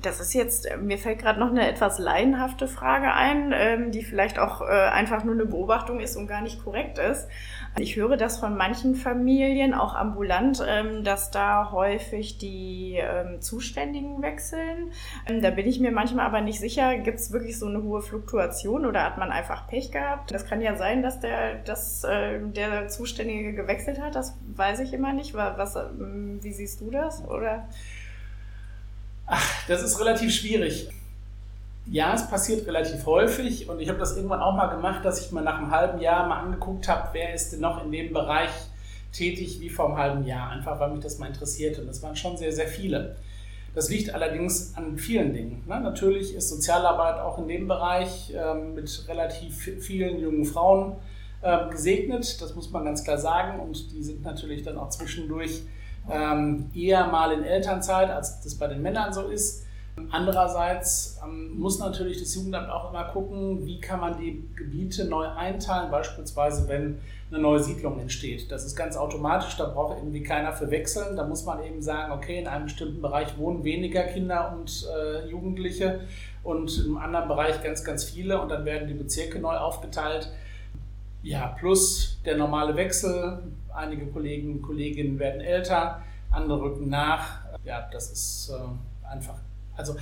[0.00, 4.02] Das ist jetzt, äh, mir fällt gerade noch eine etwas laienhafte Frage ein, ähm, die
[4.02, 7.28] vielleicht auch äh, einfach nur eine Beobachtung ist und gar nicht korrekt ist.
[7.78, 14.22] Ich höre das von manchen Familien, auch ambulant, ähm, dass da häufig die ähm, Zuständigen
[14.22, 14.92] wechseln.
[15.40, 18.86] Da bin ich mir manchmal aber nicht sicher, gibt es wirklich so eine hohe Fluktuation
[18.86, 20.30] oder hat man einfach Pech gehabt?
[20.30, 25.12] Das kann ja sein, dass der, dass, der Zuständige gewechselt hat, das weiß ich immer
[25.12, 25.34] nicht.
[25.34, 27.24] Was, wie siehst du das?
[27.26, 27.68] Oder?
[29.26, 30.88] Ach, das ist relativ schwierig.
[31.86, 35.32] Ja, es passiert relativ häufig und ich habe das irgendwann auch mal gemacht, dass ich
[35.32, 38.50] mal nach einem halben Jahr mal angeguckt habe, wer ist denn noch in dem Bereich
[39.12, 42.16] tätig wie vor einem halben Jahr, einfach weil mich das mal interessiert und das waren
[42.16, 43.16] schon sehr, sehr viele.
[43.74, 45.62] Das liegt allerdings an vielen Dingen.
[45.66, 45.80] Ne?
[45.80, 50.96] Natürlich ist Sozialarbeit auch in dem Bereich ähm, mit relativ vielen jungen Frauen
[51.42, 55.62] äh, gesegnet, das muss man ganz klar sagen und die sind natürlich dann auch zwischendurch
[56.10, 59.64] ähm, eher mal in Elternzeit, als das bei den Männern so ist.
[60.10, 65.26] Andererseits ähm, muss natürlich das Jugendamt auch immer gucken, wie kann man die Gebiete neu
[65.28, 66.98] einteilen, beispielsweise wenn
[67.30, 68.50] eine neue Siedlung entsteht.
[68.50, 71.16] Das ist ganz automatisch, da braucht irgendwie keiner für wechseln.
[71.16, 75.28] Da muss man eben sagen, okay, in einem bestimmten Bereich wohnen weniger Kinder und äh,
[75.28, 76.00] Jugendliche
[76.42, 80.30] und im anderen Bereich ganz, ganz viele und dann werden die Bezirke neu aufgeteilt.
[81.24, 83.42] Ja, plus der normale Wechsel.
[83.74, 87.38] Einige Kollegen und Kolleginnen werden älter, andere rücken nach.
[87.64, 89.36] Ja, das ist äh, einfach,
[89.74, 89.96] also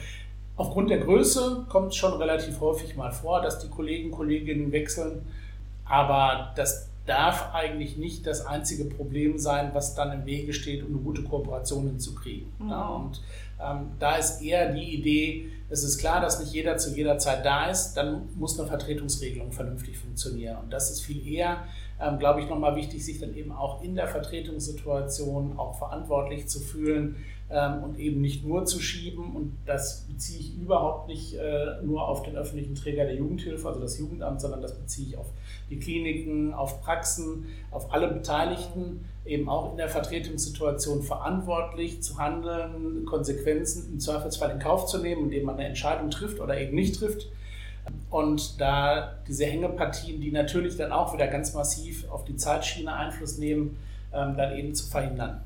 [0.57, 4.73] aufgrund der Größe kommt es schon relativ häufig mal vor, dass die Kollegen und Kolleginnen
[4.73, 5.25] wechseln.
[5.85, 10.89] Aber das darf eigentlich nicht das einzige Problem sein, was dann im Wege steht, um
[10.89, 12.53] eine gute Kooperation hinzukriegen.
[12.59, 12.69] Mhm.
[12.69, 13.23] Ja, und
[13.98, 17.70] da ist eher die Idee, es ist klar, dass nicht jeder zu jeder Zeit da
[17.70, 20.59] ist, dann muss eine Vertretungsregelung vernünftig funktionieren.
[20.59, 21.64] Und das ist viel eher,
[21.98, 26.61] ähm, glaube ich, nochmal wichtig, sich dann eben auch in der Vertretungssituation auch verantwortlich zu
[26.61, 27.16] fühlen,
[27.53, 29.37] ähm, und eben nicht nur zu schieben.
[29.37, 33.81] Und das beziehe ich überhaupt nicht äh, nur auf den öffentlichen Träger der Jugendhilfe, also
[33.81, 35.27] das Jugendamt, sondern das beziehe ich auf
[35.68, 43.05] die Kliniken, auf Praxen, auf alle Beteiligten, eben auch in der Vertretungssituation verantwortlich zu handeln,
[43.07, 46.99] Konsequenzen im Zweifelsfall in Kauf zu nehmen, indem man eine Entscheidung trifft oder eben nicht
[46.99, 47.29] trifft.
[48.11, 53.39] Und da diese Hängepartien, die natürlich dann auch wieder ganz massiv auf die Zeitschiene Einfluss
[53.39, 53.79] nehmen,
[54.13, 55.41] ähm, dann eben zu verhindern.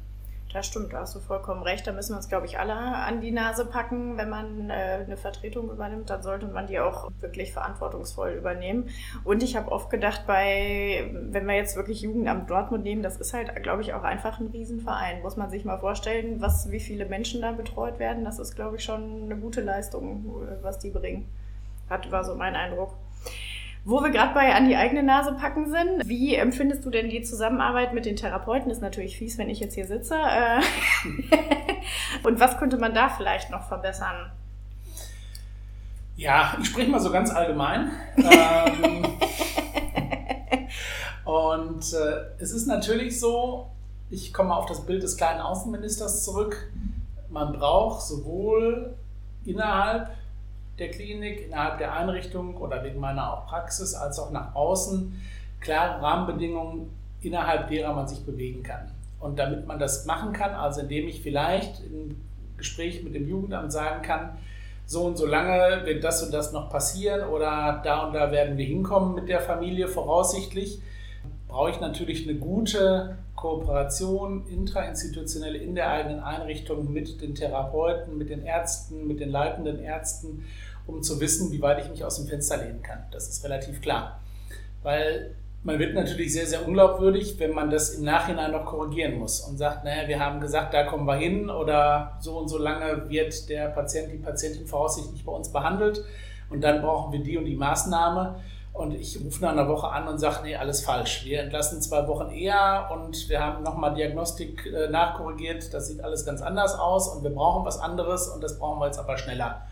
[0.57, 1.87] Das stimmt, da hast du vollkommen recht.
[1.87, 4.17] Da müssen wir uns, glaube ich, alle an die Nase packen.
[4.17, 8.89] Wenn man äh, eine Vertretung übernimmt, dann sollte man die auch wirklich verantwortungsvoll übernehmen.
[9.23, 13.35] Und ich habe oft gedacht, bei, wenn wir jetzt wirklich Jugendamt Dortmund nehmen, das ist
[13.35, 15.21] halt, glaube ich, auch einfach ein Riesenverein.
[15.21, 18.25] Muss man sich mal vorstellen, was, wie viele Menschen da betreut werden.
[18.25, 20.25] Das ist, glaube ich, schon eine gute Leistung,
[20.63, 21.29] was die bringen.
[21.91, 22.95] Hat, war so mein Eindruck.
[23.89, 27.23] Wo wir gerade bei an die eigene Nase packen sind, wie empfindest du denn die
[27.23, 28.69] Zusammenarbeit mit den Therapeuten?
[28.69, 30.17] Ist natürlich fies, wenn ich jetzt hier sitze.
[30.17, 30.61] Äh,
[32.27, 34.33] und was könnte man da vielleicht noch verbessern?
[36.17, 37.93] Ja, ich spreche mal so ganz allgemein.
[38.27, 39.05] Ähm,
[41.25, 43.71] und äh, es ist natürlich so,
[44.11, 46.73] ich komme auf das Bild des kleinen Außenministers zurück.
[47.29, 48.97] Man braucht sowohl
[49.45, 50.11] innerhalb
[50.79, 55.21] der Klinik, innerhalb der Einrichtung oder wegen meiner auch Praxis, als auch nach außen
[55.61, 56.91] klare Rahmenbedingungen,
[57.23, 58.91] innerhalb derer man sich bewegen kann.
[59.19, 62.21] Und damit man das machen kann, also indem ich vielleicht im
[62.57, 64.39] Gespräch mit dem Jugendamt sagen kann,
[64.87, 68.57] so und so lange wird das und das noch passieren oder da und da werden
[68.57, 70.81] wir hinkommen mit der Familie voraussichtlich,
[71.49, 78.31] brauche ich natürlich eine gute Kooperation intrainstitutionell in der eigenen Einrichtung mit den Therapeuten, mit
[78.31, 80.45] den Ärzten, mit den leitenden Ärzten
[80.87, 83.01] um zu wissen, wie weit ich mich aus dem Fenster lehnen kann.
[83.11, 84.21] Das ist relativ klar.
[84.83, 89.41] Weil man wird natürlich sehr, sehr unglaubwürdig, wenn man das im Nachhinein noch korrigieren muss
[89.41, 93.11] und sagt, naja, wir haben gesagt, da kommen wir hin oder so und so lange
[93.11, 96.05] wird der Patient, die Patientin voraussichtlich bei uns behandelt
[96.51, 98.37] und dann brauchen wir die und die Maßnahme.
[98.77, 101.25] Und ich rufe nach einer Woche an und sage, nee, alles falsch.
[101.25, 105.73] Wir entlassen zwei Wochen eher und wir haben nochmal Diagnostik äh, nachkorrigiert.
[105.73, 108.87] Das sieht alles ganz anders aus und wir brauchen was anderes und das brauchen wir
[108.87, 109.63] jetzt aber schneller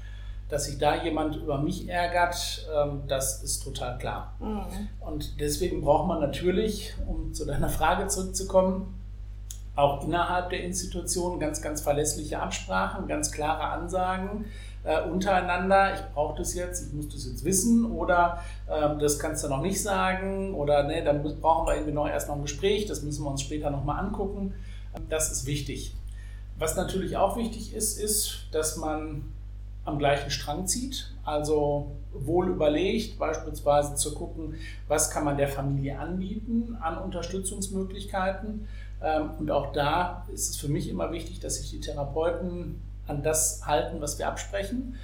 [0.49, 4.35] dass sich da jemand über mich ärgert, ähm, das ist total klar.
[4.38, 4.88] Mhm.
[5.01, 9.01] Und deswegen braucht man natürlich, um zu deiner Frage zurückzukommen,
[9.77, 14.45] auch innerhalb der Institution ganz, ganz verlässliche Absprachen, ganz klare Ansagen
[14.85, 15.94] äh, untereinander.
[15.94, 19.62] Ich brauche das jetzt, ich muss das jetzt wissen oder äh, das kannst du noch
[19.62, 23.25] nicht sagen oder ne, dann brauchen wir irgendwie noch erst noch ein Gespräch, das müssen
[23.25, 24.55] wir uns später nochmal angucken.
[25.09, 25.94] Das ist wichtig.
[26.59, 29.25] Was natürlich auch wichtig ist, ist, dass man
[29.85, 31.11] am gleichen Strang zieht.
[31.25, 34.55] Also wohl überlegt, beispielsweise zu gucken,
[34.88, 38.68] was kann man der Familie anbieten an Unterstützungsmöglichkeiten.
[39.03, 43.23] Ähm, und auch da ist es für mich immer wichtig, dass sich die Therapeuten an
[43.23, 44.97] das halten, was wir absprechen.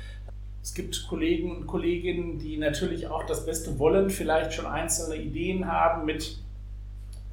[0.63, 5.67] Es gibt Kollegen und Kolleginnen, die natürlich auch das Beste wollen, vielleicht schon einzelne Ideen
[5.71, 6.39] haben mit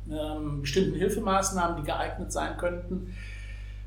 [0.10, 3.14] ähm, bestimmten Hilfemaßnahmen, die geeignet sein könnten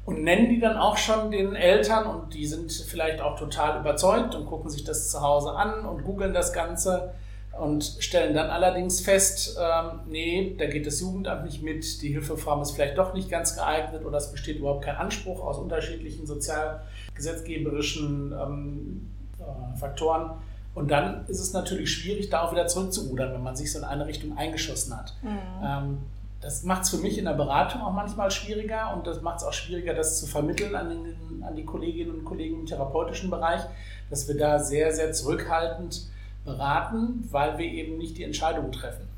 [0.05, 4.35] und nennen die dann auch schon den Eltern und die sind vielleicht auch total überzeugt
[4.35, 7.14] und gucken sich das zu Hause an und googeln das Ganze
[7.61, 12.62] und stellen dann allerdings fest, ähm, nee, da geht das Jugendamt nicht mit, die Hilfeform
[12.62, 18.33] ist vielleicht doch nicht ganz geeignet oder es besteht überhaupt kein Anspruch aus unterschiedlichen sozialgesetzgeberischen
[18.33, 20.31] ähm, äh, Faktoren.
[20.75, 23.85] Und dann ist es natürlich schwierig, da auch wieder zurückzurudern, wenn man sich so in
[23.85, 25.12] eine Richtung eingeschossen hat.
[25.23, 25.38] Mhm.
[25.62, 25.99] Ähm,
[26.40, 29.44] das macht es für mich in der Beratung auch manchmal schwieriger und das macht es
[29.44, 33.61] auch schwieriger, das zu vermitteln an, den, an die Kolleginnen und Kollegen im therapeutischen Bereich,
[34.09, 36.09] dass wir da sehr, sehr zurückhaltend
[36.44, 39.09] beraten, weil wir eben nicht die Entscheidung treffen.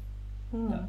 [0.50, 0.70] Hm.
[0.70, 0.88] Ja.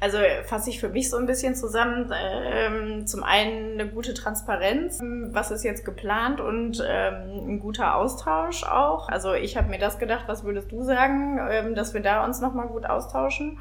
[0.00, 2.12] Also fasse ich für mich so ein bisschen zusammen.
[2.14, 8.62] Ähm, zum einen eine gute Transparenz, was ist jetzt geplant und ähm, ein guter Austausch
[8.62, 9.08] auch.
[9.08, 12.40] Also ich habe mir das gedacht, was würdest du sagen, ähm, dass wir da uns
[12.40, 13.58] nochmal gut austauschen?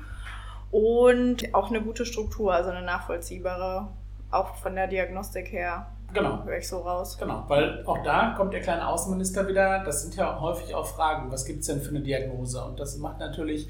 [0.70, 3.88] Und auch eine gute Struktur, also eine nachvollziehbare,
[4.30, 5.88] auch von der Diagnostik her.
[6.14, 6.44] Genau.
[6.46, 7.18] Höre ich so raus.
[7.18, 9.84] Genau, weil auch da kommt der kleine Außenminister wieder.
[9.84, 12.64] Das sind ja häufig auch Fragen, was gibt es denn für eine Diagnose?
[12.64, 13.70] Und das macht natürlich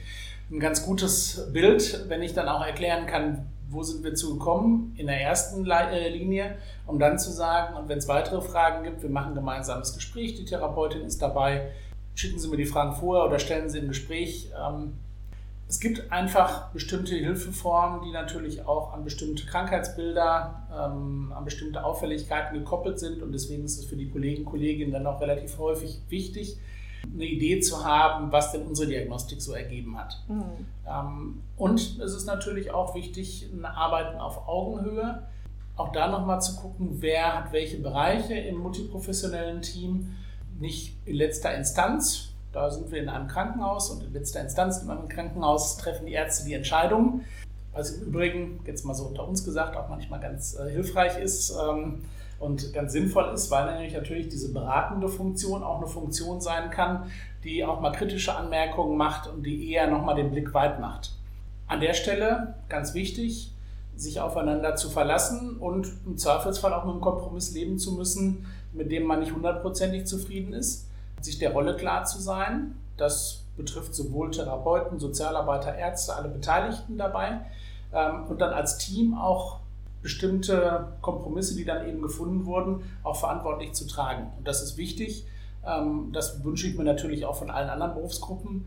[0.51, 5.07] ein ganz gutes Bild, wenn ich dann auch erklären kann, wo sind wir zugekommen in
[5.07, 9.09] der ersten äh, Linie, um dann zu sagen, und wenn es weitere Fragen gibt, wir
[9.09, 11.71] machen ein gemeinsames Gespräch, die Therapeutin ist dabei,
[12.15, 14.51] schicken Sie mir die Fragen vorher oder stellen Sie im Gespräch.
[14.57, 14.93] Ähm,
[15.69, 22.57] es gibt einfach bestimmte Hilfeformen, die natürlich auch an bestimmte Krankheitsbilder, ähm, an bestimmte Auffälligkeiten
[22.57, 26.01] gekoppelt sind und deswegen ist es für die Kollegen und Kolleginnen dann auch relativ häufig
[26.07, 26.57] wichtig,
[27.13, 30.23] eine Idee zu haben, was denn unsere Diagnostik so ergeben hat.
[30.29, 30.43] Mhm.
[30.87, 35.23] Ähm, und es ist natürlich auch wichtig, ein Arbeiten auf Augenhöhe.
[35.75, 40.15] Auch da nochmal zu gucken, wer hat welche Bereiche im multiprofessionellen Team,
[40.59, 42.26] nicht in letzter Instanz.
[42.53, 46.13] Da sind wir in einem Krankenhaus und in letzter Instanz in einem Krankenhaus treffen die
[46.13, 47.21] Ärzte die Entscheidung.
[47.73, 51.51] Was im Übrigen, jetzt mal so unter uns gesagt, auch manchmal ganz äh, hilfreich ist.
[51.51, 52.03] Ähm,
[52.39, 57.11] und ganz sinnvoll ist, weil nämlich natürlich diese beratende Funktion auch eine Funktion sein kann,
[57.43, 61.13] die auch mal kritische Anmerkungen macht und die eher nochmal den Blick weit macht.
[61.67, 63.53] An der Stelle ganz wichtig,
[63.95, 68.91] sich aufeinander zu verlassen und im Zweifelsfall auch mit einem Kompromiss leben zu müssen, mit
[68.91, 70.86] dem man nicht hundertprozentig zufrieden ist,
[71.21, 72.75] sich der Rolle klar zu sein.
[72.97, 77.41] Das betrifft sowohl Therapeuten, Sozialarbeiter, Ärzte, alle Beteiligten dabei
[77.93, 79.59] ähm, und dann als Team auch
[80.01, 84.31] bestimmte Kompromisse, die dann eben gefunden wurden, auch verantwortlich zu tragen.
[84.37, 85.25] Und das ist wichtig.
[85.65, 88.65] Ähm, das wünsche ich mir natürlich auch von allen anderen Berufsgruppen,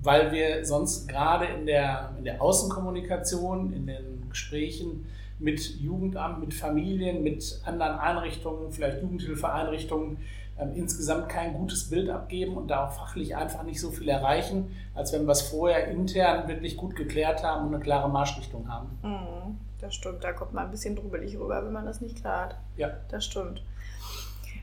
[0.00, 5.06] weil wir sonst gerade in der, in der Außenkommunikation, in den Gesprächen
[5.40, 10.18] mit Jugendamt, mit Familien, mit anderen Einrichtungen, vielleicht Jugendhilfeeinrichtungen,
[10.58, 14.74] ähm, insgesamt kein gutes Bild abgeben und da auch fachlich einfach nicht so viel erreichen,
[14.94, 18.98] als wenn wir es vorher intern wirklich gut geklärt haben und eine klare Marschrichtung haben.
[19.02, 19.58] Mhm.
[19.80, 22.56] Das stimmt, da kommt man ein bisschen drubelig rüber, wenn man das nicht klar hat.
[22.76, 22.90] Ja.
[23.10, 23.62] Das stimmt.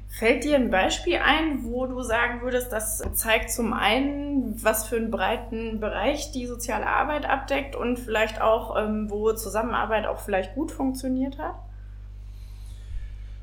[0.10, 4.96] Fällt dir ein Beispiel ein, wo du sagen würdest, das zeigt zum einen, was für
[4.96, 10.56] einen breiten Bereich die soziale Arbeit abdeckt und vielleicht auch, ähm, wo Zusammenarbeit auch vielleicht
[10.56, 11.56] gut funktioniert hat?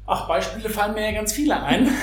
[0.06, 1.88] Ach, Beispiele fallen mir ja ganz viele ein.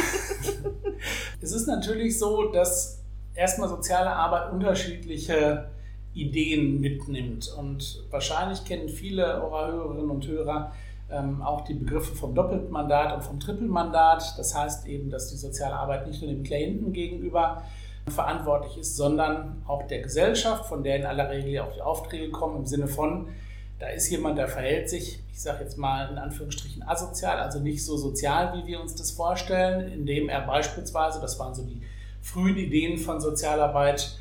[1.41, 3.01] es ist natürlich so, dass
[3.33, 5.69] erstmal soziale Arbeit unterschiedliche
[6.13, 7.53] Ideen mitnimmt.
[7.57, 10.73] Und wahrscheinlich kennen viele eurer Hörerinnen und Hörer
[11.11, 14.37] ähm, auch die Begriffe vom Doppelmandat und vom Trippelmandat.
[14.37, 17.63] Das heißt eben, dass die soziale Arbeit nicht nur dem Klienten gegenüber
[18.07, 22.57] verantwortlich ist, sondern auch der Gesellschaft, von der in aller Regel auch die Aufträge kommen,
[22.57, 23.27] im Sinne von,
[23.79, 27.85] da ist jemand, der verhält sich, ich sage jetzt mal in Anführungsstrichen asozial, also nicht
[27.85, 31.81] so sozial, wie wir uns das vorstellen, indem er beispielsweise, das waren so die
[32.21, 34.17] frühen Ideen von Sozialarbeit,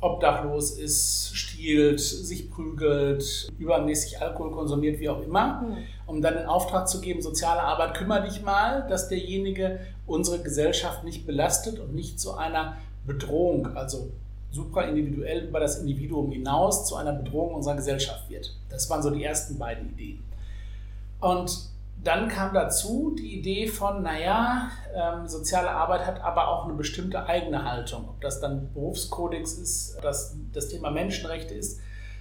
[0.00, 5.76] obdachlos ist, stiehlt, sich prügelt, übermäßig Alkohol konsumiert, wie auch immer, mhm.
[6.06, 11.04] um dann den Auftrag zu geben, soziale Arbeit, kümmere dich mal, dass derjenige unsere Gesellschaft
[11.04, 12.76] nicht belastet und nicht zu einer
[13.06, 14.10] Bedrohung, also
[14.50, 18.52] supraindividuell über das Individuum hinaus, zu einer Bedrohung unserer Gesellschaft wird.
[18.68, 20.26] Das waren so die ersten beiden Ideen.
[21.20, 21.70] Und
[22.02, 27.26] dann kam dazu die Idee von, naja, ähm, soziale Arbeit hat aber auch eine bestimmte
[27.26, 28.08] eigene Haltung.
[28.08, 31.80] Ob das dann Berufskodex ist, das das Thema Menschenrechte ist,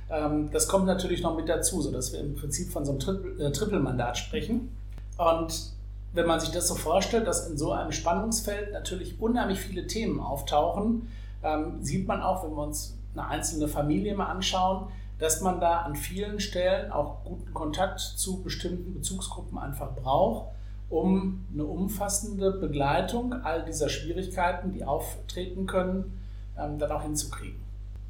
[0.10, 3.46] ähm, das kommt natürlich noch mit dazu, sodass wir im Prinzip von so einem Triple,
[3.46, 4.76] äh, Trippelmandat sprechen.
[5.18, 5.72] Und
[6.14, 10.20] wenn man sich das so vorstellt, dass in so einem Spannungsfeld natürlich unheimlich viele Themen
[10.20, 11.10] auftauchen,
[11.44, 14.88] ähm, sieht man auch, wenn wir uns eine einzelne Familie mal anschauen,
[15.20, 20.50] dass man da an vielen Stellen auch guten Kontakt zu bestimmten Bezugsgruppen einfach braucht,
[20.90, 26.22] um eine umfassende Begleitung all dieser Schwierigkeiten, die auftreten können,
[26.58, 27.60] ähm, dann auch hinzukriegen.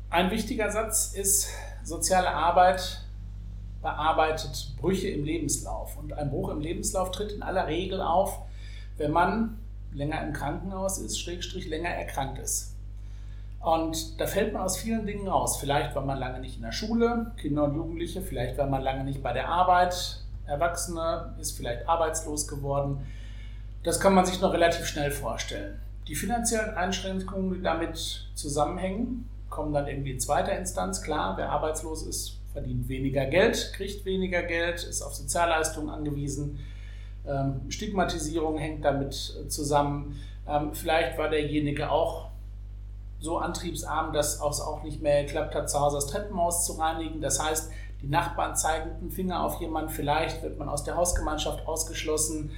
[0.10, 1.50] Ein wichtiger Satz ist,
[1.84, 3.02] soziale Arbeit
[3.82, 5.98] bearbeitet Brüche im Lebenslauf.
[5.98, 8.40] Und ein Bruch im Lebenslauf tritt in aller Regel auf,
[8.98, 9.60] wenn man
[9.94, 12.75] länger im Krankenhaus ist, schrägstrich länger erkrankt ist.
[13.66, 15.58] Und da fällt man aus vielen Dingen raus.
[15.58, 19.04] Vielleicht war man lange nicht in der Schule, Kinder und Jugendliche, vielleicht war man lange
[19.04, 23.08] nicht bei der Arbeit, Erwachsene ist vielleicht arbeitslos geworden.
[23.82, 25.82] Das kann man sich noch relativ schnell vorstellen.
[26.08, 31.02] Die finanziellen Einschränkungen, die damit zusammenhängen, kommen dann irgendwie in zweiter Instanz.
[31.02, 36.60] Klar, wer arbeitslos ist, verdient weniger Geld, kriegt weniger Geld, ist auf Sozialleistungen angewiesen.
[37.28, 39.16] Ähm, Stigmatisierung hängt damit
[39.48, 40.20] zusammen.
[40.48, 42.30] Ähm, vielleicht war derjenige auch
[43.26, 47.20] so antriebsarm, dass es auch nicht mehr geklappt hat, zu Hause das Treppenhaus zu reinigen.
[47.20, 47.70] Das heißt,
[48.02, 52.52] die Nachbarn zeigen dem Finger auf jemanden, vielleicht wird man aus der Hausgemeinschaft ausgeschlossen,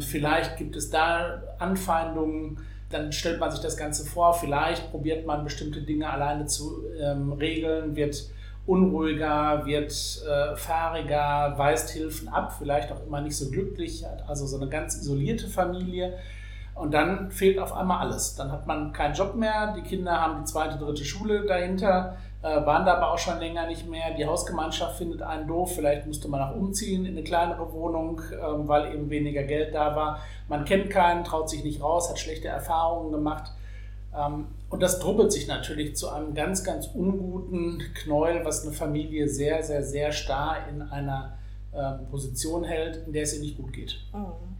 [0.00, 2.58] vielleicht gibt es da Anfeindungen,
[2.90, 7.32] dann stellt man sich das Ganze vor, vielleicht probiert man bestimmte Dinge alleine zu ähm,
[7.32, 8.30] regeln, wird
[8.66, 14.56] unruhiger, wird äh, fahriger, weist Hilfen ab, vielleicht auch immer nicht so glücklich, also so
[14.56, 16.18] eine ganz isolierte Familie.
[16.78, 18.36] Und dann fehlt auf einmal alles.
[18.36, 22.64] Dann hat man keinen Job mehr, die Kinder haben die zweite, dritte Schule dahinter, äh,
[22.64, 24.14] waren da aber auch schon länger nicht mehr.
[24.14, 28.36] Die Hausgemeinschaft findet einen doof, vielleicht musste man auch umziehen in eine kleinere Wohnung, äh,
[28.40, 30.20] weil eben weniger Geld da war.
[30.48, 33.50] Man kennt keinen, traut sich nicht raus, hat schlechte Erfahrungen gemacht.
[34.16, 39.28] Ähm, und das drubbelt sich natürlich zu einem ganz, ganz unguten Knäuel, was eine Familie
[39.28, 41.38] sehr, sehr, sehr starr in einer
[41.74, 43.98] ähm, Position hält, in der es ihr nicht gut geht.
[44.12, 44.57] Mhm.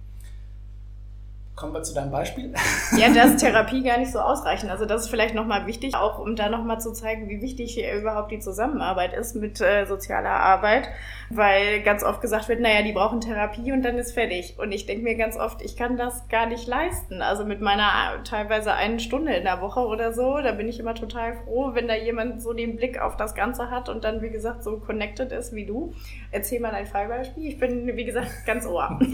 [1.58, 2.54] Kommen wir zu deinem Beispiel.
[2.96, 4.70] Ja, da ist Therapie gar nicht so ausreichend.
[4.70, 8.30] Also das ist vielleicht nochmal wichtig, auch um da nochmal zu zeigen, wie wichtig überhaupt
[8.30, 10.88] die Zusammenarbeit ist mit äh, sozialer Arbeit.
[11.30, 14.54] Weil ganz oft gesagt wird, naja, die brauchen Therapie und dann ist fertig.
[14.60, 17.22] Und ich denke mir ganz oft, ich kann das gar nicht leisten.
[17.22, 20.94] Also mit meiner teilweise einen Stunde in der Woche oder so, da bin ich immer
[20.94, 24.30] total froh, wenn da jemand so den Blick auf das Ganze hat und dann, wie
[24.30, 25.92] gesagt, so connected ist wie du.
[26.30, 27.48] Erzähl mal dein Fallbeispiel.
[27.48, 28.96] Ich bin, wie gesagt, ganz ohr.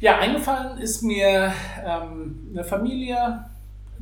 [0.00, 1.52] Ja, eingefallen ist mir
[1.84, 3.44] ähm, eine Familie,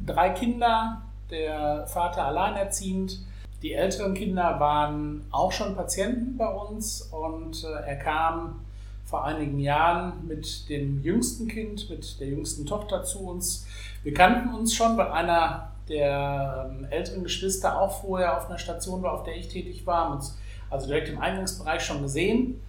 [0.06, 3.18] drei Kinder, der Vater alleinerziehend.
[3.62, 8.60] Die älteren Kinder waren auch schon Patienten bei uns und äh, er kam
[9.06, 13.66] vor einigen Jahren mit dem jüngsten Kind, mit der jüngsten Tochter zu uns.
[14.04, 19.02] Wir kannten uns schon, weil einer der ähm, älteren Geschwister auch vorher auf einer Station
[19.02, 20.38] war, auf der ich tätig war, haben uns
[20.70, 22.60] also direkt im Eingangsbereich schon gesehen.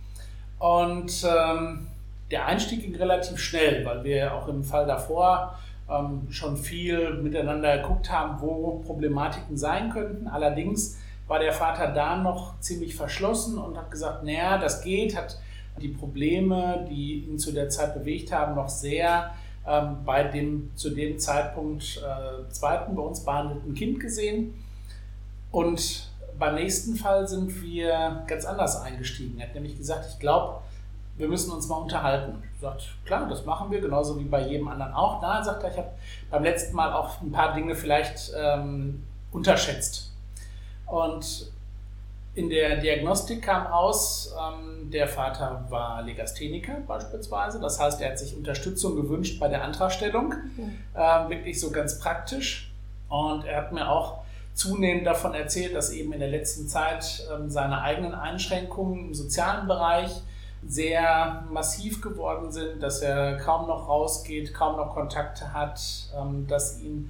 [0.57, 1.88] Und ähm,
[2.31, 5.57] der Einstieg ging relativ schnell, weil wir auch im Fall davor
[5.89, 10.27] ähm, schon viel miteinander geguckt haben, wo Problematiken sein könnten.
[10.27, 15.39] Allerdings war der Vater da noch ziemlich verschlossen und hat gesagt, naja, das geht, hat
[15.81, 19.31] die Probleme, die ihn zu der Zeit bewegt haben, noch sehr
[19.67, 24.53] ähm, bei dem zu dem Zeitpunkt äh, zweiten bei uns behandelten Kind gesehen.
[25.51, 29.39] Und beim nächsten Fall sind wir ganz anders eingestiegen.
[29.39, 30.61] Er hat nämlich gesagt, ich glaube,
[31.19, 32.41] wir müssen uns mal unterhalten.
[32.61, 35.21] Sagt, klar, das machen wir, genauso wie bei jedem anderen auch.
[35.21, 35.89] Na, sagt er, ich habe
[36.31, 40.13] beim letzten Mal auch ein paar Dinge vielleicht ähm, unterschätzt.
[40.85, 41.51] Und
[42.35, 47.59] in der Diagnostik kam raus, ähm, der Vater war Legastheniker beispielsweise.
[47.59, 50.29] Das heißt, er hat sich Unterstützung gewünscht bei der Antragstellung.
[50.29, 50.77] Mhm.
[50.95, 52.71] Ähm, wirklich so ganz praktisch.
[53.09, 54.19] Und er hat mir auch
[54.53, 59.67] zunehmend davon erzählt, dass eben in der letzten Zeit ähm, seine eigenen Einschränkungen im sozialen
[59.67, 60.21] Bereich
[60.65, 65.79] sehr massiv geworden sind, dass er kaum noch rausgeht, kaum noch Kontakte hat,
[66.17, 67.09] ähm, dass ihn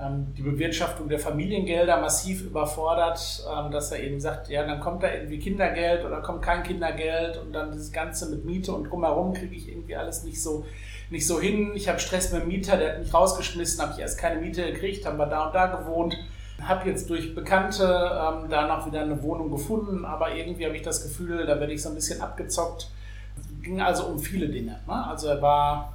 [0.00, 5.02] ähm, die Bewirtschaftung der Familiengelder massiv überfordert, ähm, dass er eben sagt, ja, dann kommt
[5.02, 9.34] da irgendwie Kindergeld oder kommt kein Kindergeld und dann das Ganze mit Miete und drumherum
[9.34, 10.64] kriege ich irgendwie alles nicht so,
[11.10, 11.72] nicht so hin.
[11.74, 14.64] Ich habe Stress mit dem Mieter, der hat mich rausgeschmissen, habe ich erst keine Miete
[14.64, 16.16] gekriegt, haben wir da und da gewohnt
[16.62, 20.82] habe jetzt durch Bekannte ähm, da noch wieder eine Wohnung gefunden, aber irgendwie habe ich
[20.82, 22.90] das Gefühl, da werde ich so ein bisschen abgezockt.
[23.36, 24.78] Es ging also um viele Dinge.
[24.86, 25.06] Ne?
[25.06, 25.94] Also er war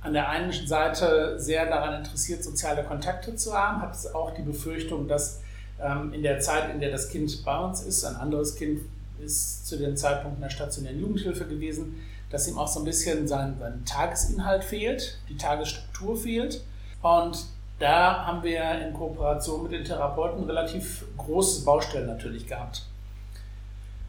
[0.00, 5.08] an der einen Seite sehr daran interessiert, soziale Kontakte zu haben, hat auch die Befürchtung,
[5.08, 5.40] dass
[5.82, 8.80] ähm, in der Zeit, in der das Kind bei uns ist, ein anderes Kind
[9.20, 13.26] ist zu dem Zeitpunkt in der stationären Jugendhilfe gewesen, dass ihm auch so ein bisschen
[13.26, 16.62] sein, sein Tagesinhalt fehlt, die Tagesstruktur fehlt.
[17.02, 17.46] Und
[17.78, 22.86] da haben wir in Kooperation mit den Therapeuten relativ große Baustellen natürlich gehabt.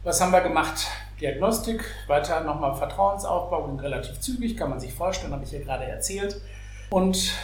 [0.02, 0.86] Was haben wir gemacht?
[1.20, 5.84] Diagnostik, weiter nochmal Vertrauensaufbau, ging relativ zügig, kann man sich vorstellen, habe ich ja gerade
[5.84, 6.40] erzählt.
[6.88, 7.34] Und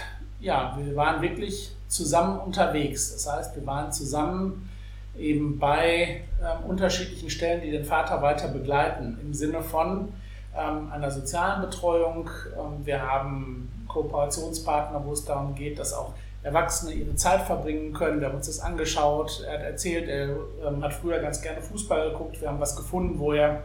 [0.40, 3.12] ja, wir waren wirklich zusammen unterwegs.
[3.12, 4.70] Das heißt, wir waren zusammen
[5.18, 10.12] eben bei ähm, unterschiedlichen Stellen, die den Vater weiter begleiten, im Sinne von
[10.56, 12.30] ähm, einer sozialen Betreuung.
[12.58, 18.20] Ähm, wir haben Kooperationspartner, wo es darum geht, dass auch Erwachsene ihre Zeit verbringen können.
[18.20, 19.42] Wir haben uns das angeschaut.
[19.46, 22.40] Er hat erzählt, er ähm, hat früher ganz gerne Fußball geguckt.
[22.40, 23.64] Wir haben was gefunden, wo er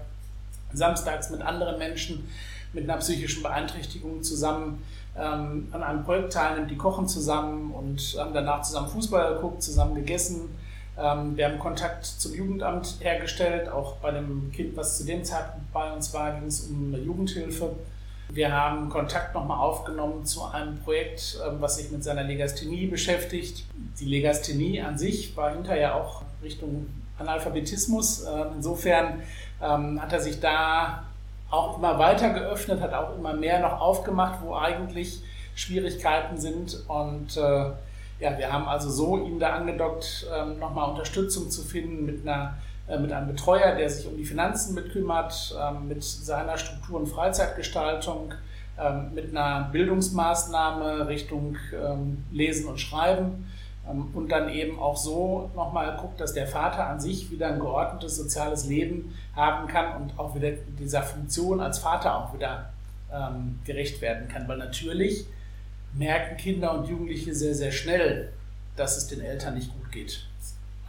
[0.74, 2.30] samstags mit anderen Menschen
[2.74, 4.84] mit einer psychischen Beeinträchtigung zusammen
[5.18, 6.72] ähm, an einem Projekt teilnimmt.
[6.72, 10.50] Die kochen zusammen und haben danach zusammen Fußball geguckt, zusammen gegessen.
[10.98, 13.70] Ähm, wir haben Kontakt zum Jugendamt hergestellt.
[13.70, 17.76] Auch bei dem Kind, was zu dem Zeitpunkt bei uns war, ging es um Jugendhilfe.
[18.34, 23.66] Wir haben Kontakt nochmal aufgenommen zu einem Projekt, ähm, was sich mit seiner Legasthenie beschäftigt.
[24.00, 26.88] Die Legasthenie an sich war hinterher auch Richtung
[27.20, 28.24] Analphabetismus.
[28.24, 29.22] Ähm, insofern
[29.62, 31.04] ähm, hat er sich da
[31.50, 35.22] auch immer weiter geöffnet, hat auch immer mehr noch aufgemacht, wo eigentlich
[35.54, 36.86] Schwierigkeiten sind.
[36.88, 37.72] Und äh,
[38.22, 40.28] ja, wir haben also so ihm da angedockt,
[40.60, 42.54] nochmal Unterstützung zu finden mit einer
[43.00, 48.34] mit einem Betreuer, der sich um die Finanzen mitkümmert, ähm, mit seiner Struktur- und Freizeitgestaltung,
[48.80, 53.48] ähm, mit einer Bildungsmaßnahme Richtung ähm, Lesen und Schreiben
[54.14, 58.16] und dann eben auch so nochmal guckt, dass der Vater an sich wieder ein geordnetes
[58.16, 62.70] soziales Leben haben kann und auch wieder dieser Funktion als Vater auch wieder
[63.66, 64.48] gerecht werden kann.
[64.48, 65.26] Weil natürlich
[65.94, 68.32] merken Kinder und Jugendliche sehr, sehr schnell,
[68.76, 70.28] dass es den Eltern nicht gut geht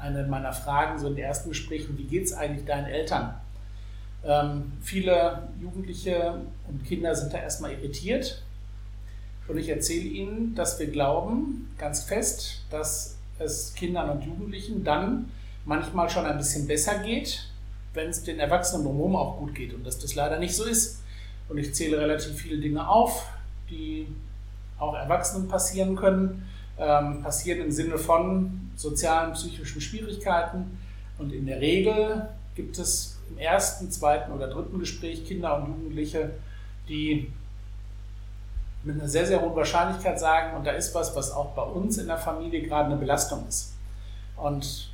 [0.03, 3.34] eine meiner Fragen so in den ersten Gesprächen, wie geht es eigentlich deinen Eltern?
[4.24, 8.42] Ähm, viele Jugendliche und Kinder sind da erstmal irritiert.
[9.48, 15.30] Und ich erzähle ihnen, dass wir glauben, ganz fest, dass es Kindern und Jugendlichen dann
[15.64, 17.48] manchmal schon ein bisschen besser geht,
[17.94, 21.03] wenn es den Erwachsenen drumherum auch gut geht und dass das leider nicht so ist.
[21.48, 23.26] Und ich zähle relativ viele Dinge auf,
[23.68, 24.07] die
[24.78, 26.46] auch Erwachsenen passieren können
[26.78, 30.79] ähm, passieren im Sinne von sozialen, psychischen Schwierigkeiten.
[31.18, 36.31] Und in der Regel gibt es im ersten, zweiten oder dritten Gespräch Kinder und Jugendliche,
[36.89, 37.31] die
[38.85, 41.99] mit einer sehr, sehr hohen Wahrscheinlichkeit sagen, und da ist was, was auch bei uns
[41.99, 43.75] in der Familie gerade eine Belastung ist.
[44.37, 44.91] Und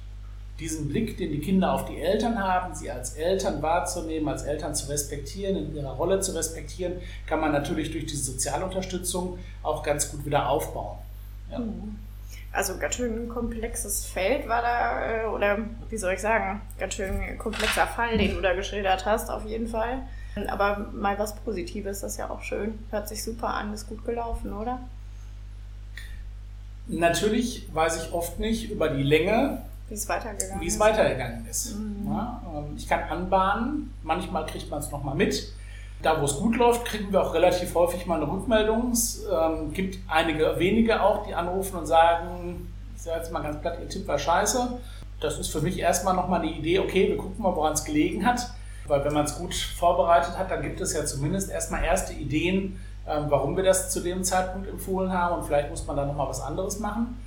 [0.61, 4.74] diesen Blick, den die Kinder auf die Eltern haben, sie als Eltern wahrzunehmen, als Eltern
[4.74, 6.95] zu respektieren, in ihrer Rolle zu respektieren,
[7.26, 10.99] kann man natürlich durch diese Sozialunterstützung auch ganz gut wieder aufbauen.
[11.51, 11.61] Ja.
[11.61, 11.97] Mhm.
[12.59, 15.59] Also ganz schön komplexes Feld war da, äh, oder
[15.90, 19.68] wie soll ich sagen, ganz schön komplexer Fall, den du da geschildert hast, auf jeden
[19.68, 20.02] Fall.
[20.48, 22.76] Aber mal was Positives, das ist ja auch schön.
[22.90, 24.80] Hört sich super an, ist gut gelaufen, oder?
[26.88, 31.76] Natürlich weiß ich oft nicht über die Länge, wie es weitergegangen wie es weitergegangen ist.
[31.76, 32.09] Mhm.
[32.09, 35.52] Ja, ähm, ich kann anbahnen, manchmal kriegt man es nochmal mit.
[36.03, 38.92] Da, wo es gut läuft, kriegen wir auch relativ häufig mal eine Rückmeldung.
[38.92, 43.61] Es ähm, gibt einige wenige auch, die anrufen und sagen, ich sage jetzt mal ganz
[43.61, 44.78] platt, ihr Tipp war scheiße.
[45.20, 48.24] Das ist für mich erstmal nochmal eine Idee, okay, wir gucken mal, woran es gelegen
[48.24, 48.49] hat.
[48.86, 52.80] Weil wenn man es gut vorbereitet hat, dann gibt es ja zumindest erstmal erste Ideen,
[53.07, 56.28] ähm, warum wir das zu dem Zeitpunkt empfohlen haben und vielleicht muss man da nochmal
[56.28, 57.18] was anderes machen.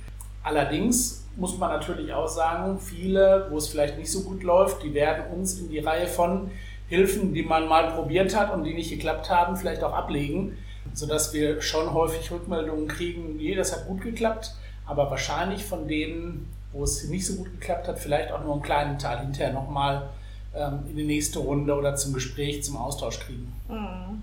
[0.42, 4.92] Allerdings muss man natürlich auch sagen, viele, wo es vielleicht nicht so gut läuft, die
[4.94, 6.50] werden uns in die Reihe von
[6.92, 10.58] Hilfen, die man mal probiert hat und die nicht geklappt haben, vielleicht auch ablegen,
[10.92, 16.52] sodass wir schon häufig Rückmeldungen kriegen, nee, das hat gut geklappt, aber wahrscheinlich von denen,
[16.72, 20.10] wo es nicht so gut geklappt hat, vielleicht auch nur einen kleinen Teil hinterher nochmal
[20.54, 23.50] ähm, in die nächste Runde oder zum Gespräch, zum Austausch kriegen.
[23.70, 24.22] Mhm.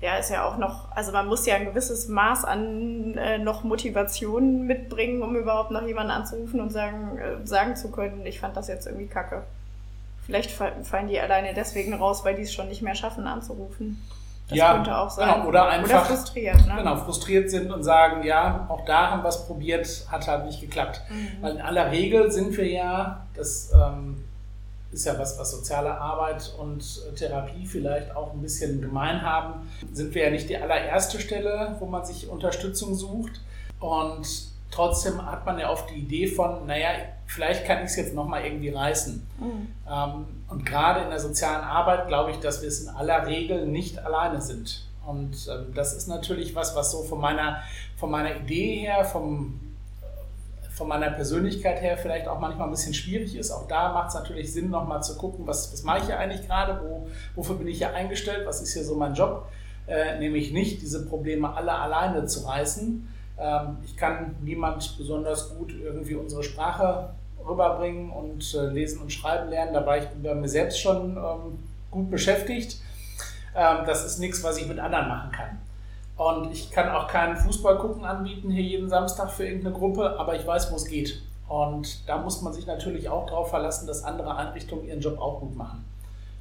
[0.00, 3.64] Ja, ist ja auch noch, also man muss ja ein gewisses Maß an äh, noch
[3.64, 8.56] Motivation mitbringen, um überhaupt noch jemanden anzurufen und sagen, äh, sagen zu können, ich fand
[8.56, 9.42] das jetzt irgendwie kacke.
[10.26, 14.02] Vielleicht fallen die alleine deswegen raus, weil die es schon nicht mehr schaffen anzurufen.
[14.48, 15.32] Das ja, könnte auch sein.
[15.34, 16.74] Genau, oder einfach oder frustriert, ne?
[16.76, 20.60] genau, frustriert sind und sagen, ja, auch da haben wir es probiert, hat halt nicht
[20.60, 21.00] geklappt.
[21.08, 21.42] Mhm.
[21.42, 24.22] Weil in aller Regel sind wir ja, das ähm,
[24.92, 30.14] ist ja was, was soziale Arbeit und Therapie vielleicht auch ein bisschen gemein haben, sind
[30.14, 33.40] wir ja nicht die allererste Stelle, wo man sich Unterstützung sucht.
[33.80, 36.88] Und trotzdem hat man ja oft die Idee von, naja,
[37.26, 39.26] vielleicht kann ich es jetzt nochmal irgendwie reißen.
[39.38, 39.68] Mhm.
[39.88, 43.66] Ähm, und gerade in der sozialen Arbeit glaube ich, dass wir es in aller Regel
[43.66, 44.86] nicht alleine sind.
[45.06, 47.62] Und ähm, das ist natürlich was, was so von meiner,
[47.96, 49.60] von meiner Idee her, vom,
[50.72, 53.52] von meiner Persönlichkeit her vielleicht auch manchmal ein bisschen schwierig ist.
[53.52, 56.46] Auch da macht es natürlich Sinn, nochmal zu gucken, was, was mache ich hier eigentlich
[56.46, 59.46] gerade, wo, wofür bin ich hier eingestellt, was ist hier so mein Job.
[59.86, 63.06] Äh, nämlich nicht, diese Probleme alle alleine zu reißen,
[63.84, 67.10] ich kann niemand besonders gut irgendwie unsere Sprache
[67.46, 69.74] rüberbringen und äh, lesen und schreiben lernen.
[69.74, 71.58] Da war ich bei mir selbst schon ähm,
[71.90, 72.80] gut beschäftigt.
[73.54, 75.58] Ähm, das ist nichts, was ich mit anderen machen kann.
[76.16, 80.36] Und ich kann auch keinen Fußball gucken anbieten hier jeden Samstag für irgendeine Gruppe, aber
[80.36, 81.20] ich weiß, wo es geht.
[81.48, 85.40] Und da muss man sich natürlich auch darauf verlassen, dass andere Einrichtungen ihren Job auch
[85.40, 85.84] gut machen.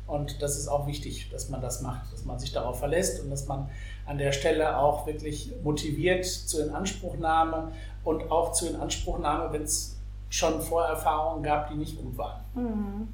[0.06, 3.32] Und das ist auch wichtig, dass man das macht, dass man sich darauf verlässt und
[3.32, 3.70] dass man
[4.06, 7.72] an der Stelle auch wirklich motiviert zur Inanspruchnahme
[8.04, 9.98] und auch zur Inanspruchnahme, wenn es
[10.30, 12.42] schon Vorerfahrungen gab, die nicht gut waren.
[12.54, 13.08] Mhm.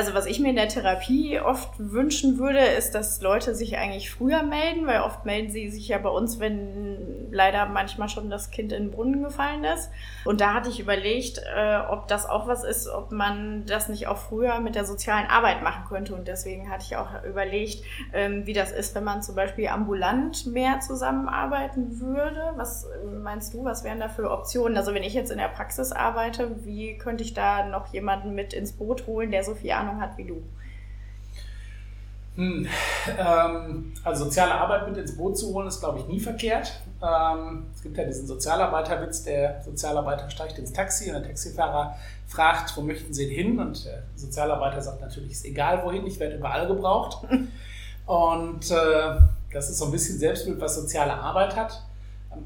[0.00, 4.10] Also was ich mir in der Therapie oft wünschen würde, ist, dass Leute sich eigentlich
[4.10, 8.50] früher melden, weil oft melden sie sich ja bei uns, wenn leider manchmal schon das
[8.50, 9.90] Kind in den Brunnen gefallen ist.
[10.24, 14.06] Und da hatte ich überlegt, äh, ob das auch was ist, ob man das nicht
[14.06, 16.14] auch früher mit der sozialen Arbeit machen könnte.
[16.14, 17.84] Und deswegen hatte ich auch überlegt,
[18.14, 22.54] ähm, wie das ist, wenn man zum Beispiel ambulant mehr zusammenarbeiten würde.
[22.56, 22.88] Was
[23.22, 24.78] meinst du, was wären da für Optionen?
[24.78, 28.54] Also wenn ich jetzt in der Praxis arbeite, wie könnte ich da noch jemanden mit
[28.54, 30.42] ins Boot holen, der so viel Ahnung hat wie du?
[32.36, 32.66] Hm,
[33.18, 36.80] ähm, also soziale Arbeit mit ins Boot zu holen, ist, glaube ich, nie verkehrt.
[37.02, 41.96] Ähm, es gibt ja diesen Sozialarbeiterwitz, der Sozialarbeiter steigt ins Taxi und der Taxifahrer
[42.28, 43.58] fragt, wo möchten Sie hin?
[43.58, 47.26] Und der Sozialarbeiter sagt natürlich, ist egal wohin, ich werde überall gebraucht.
[48.06, 49.20] Und äh,
[49.52, 51.80] das ist so ein bisschen Selbstbild, was soziale Arbeit hat.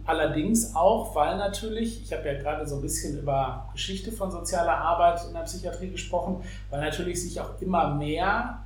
[0.07, 4.78] Allerdings auch, weil natürlich, ich habe ja gerade so ein bisschen über Geschichte von sozialer
[4.78, 8.61] Arbeit in der Psychiatrie gesprochen, weil natürlich sich auch immer mehr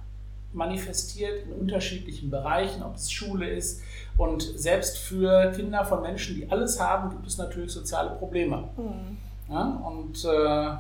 [0.53, 3.83] manifestiert in unterschiedlichen Bereichen, ob es Schule ist.
[4.17, 8.69] Und selbst für Kinder von Menschen, die alles haben, gibt es natürlich soziale Probleme.
[8.77, 9.19] Mhm.
[9.49, 10.77] Ja, und äh,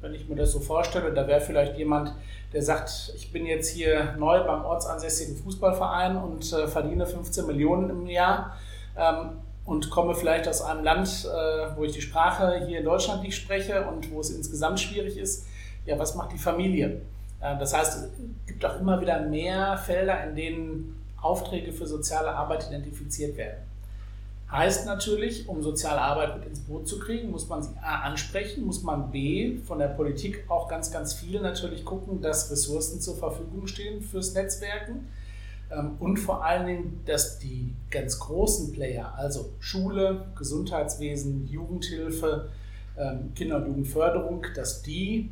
[0.00, 2.14] wenn ich mir das so vorstelle, da wäre vielleicht jemand,
[2.52, 7.90] der sagt, ich bin jetzt hier neu beim ortsansässigen Fußballverein und äh, verdiene 15 Millionen
[7.90, 8.56] im Jahr
[8.96, 9.30] ähm,
[9.68, 13.36] und komme vielleicht aus einem Land, äh, wo ich die Sprache hier in Deutschland nicht
[13.36, 15.46] spreche und wo es insgesamt schwierig ist.
[15.84, 17.02] Ja, was macht die Familie?
[17.40, 22.30] Äh, das heißt, es gibt auch immer wieder mehr Felder, in denen Aufträge für soziale
[22.30, 23.58] Arbeit identifiziert werden.
[24.50, 28.64] Heißt natürlich, um soziale Arbeit mit ins Boot zu kriegen, muss man sie A ansprechen,
[28.64, 33.18] muss man B von der Politik auch ganz, ganz viel natürlich gucken, dass Ressourcen zur
[33.18, 35.06] Verfügung stehen fürs Netzwerken
[35.98, 42.48] und vor allen Dingen, dass die ganz großen Player, also Schule, Gesundheitswesen, Jugendhilfe,
[42.96, 45.30] ähm, Kinder- und Jugendförderung, dass die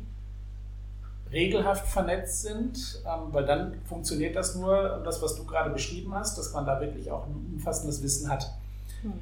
[1.31, 6.37] regelhaft vernetzt sind, ähm, weil dann funktioniert das nur, das, was du gerade beschrieben hast,
[6.37, 8.53] dass man da wirklich auch ein umfassendes Wissen hat.
[9.01, 9.13] Hm.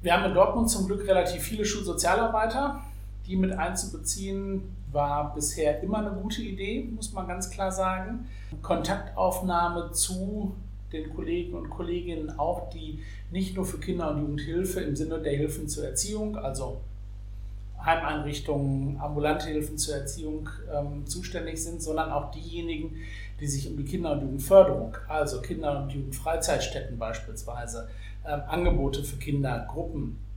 [0.00, 2.80] Wir haben in Dortmund zum Glück relativ viele Schulsozialarbeiter.
[3.26, 4.62] Die mit einzubeziehen
[4.92, 8.26] war bisher immer eine gute Idee, muss man ganz klar sagen.
[8.62, 10.54] Kontaktaufnahme zu
[10.92, 15.36] den Kollegen und Kolleginnen auch, die nicht nur für Kinder- und Jugendhilfe im Sinne der
[15.36, 16.80] Hilfen zur Erziehung, also
[17.84, 22.96] Heimeinrichtungen, ambulante Hilfen zur Erziehung ähm, zuständig sind, sondern auch diejenigen,
[23.40, 27.88] die sich um die Kinder- und Jugendförderung, also Kinder- und Jugendfreizeitstätten beispielsweise,
[28.26, 30.27] ähm, Angebote für Kinder, Gruppen, ähm,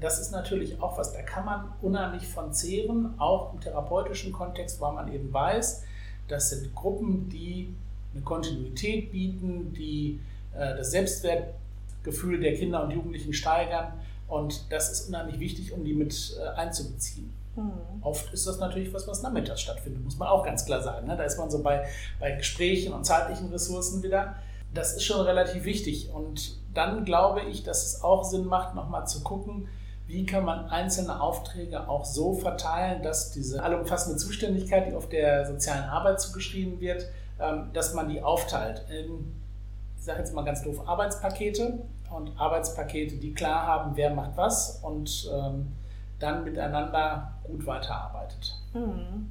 [0.00, 4.80] das ist natürlich auch was, da kann man unheimlich von zehren, auch im therapeutischen Kontext,
[4.80, 5.84] weil man eben weiß,
[6.28, 7.74] das sind Gruppen, die
[8.14, 10.20] eine Kontinuität bieten, die
[10.54, 13.92] äh, das Selbstwertgefühl der Kinder und Jugendlichen steigern
[14.26, 17.32] und das ist unheimlich wichtig, um die mit äh, einzubeziehen.
[17.56, 18.02] Mhm.
[18.02, 21.08] Oft ist das natürlich was, was nachmittags stattfindet, muss man auch ganz klar sagen.
[21.08, 21.16] Ne?
[21.16, 21.86] Da ist man so bei,
[22.20, 24.36] bei Gesprächen und zeitlichen Ressourcen wieder.
[24.72, 26.10] Das ist schon relativ wichtig.
[26.12, 29.68] Und dann glaube ich, dass es auch Sinn macht, nochmal zu gucken,
[30.06, 35.46] wie kann man einzelne Aufträge auch so verteilen, dass diese allumfassende Zuständigkeit, die auf der
[35.46, 37.06] sozialen Arbeit zugeschrieben wird,
[37.38, 39.32] ähm, dass man die aufteilt in,
[39.98, 44.80] ich sage jetzt mal ganz doof, Arbeitspakete, und Arbeitspakete, die klar haben, wer macht was
[44.82, 45.72] und ähm,
[46.18, 48.56] dann miteinander gut weiterarbeitet.
[48.74, 49.30] Mhm.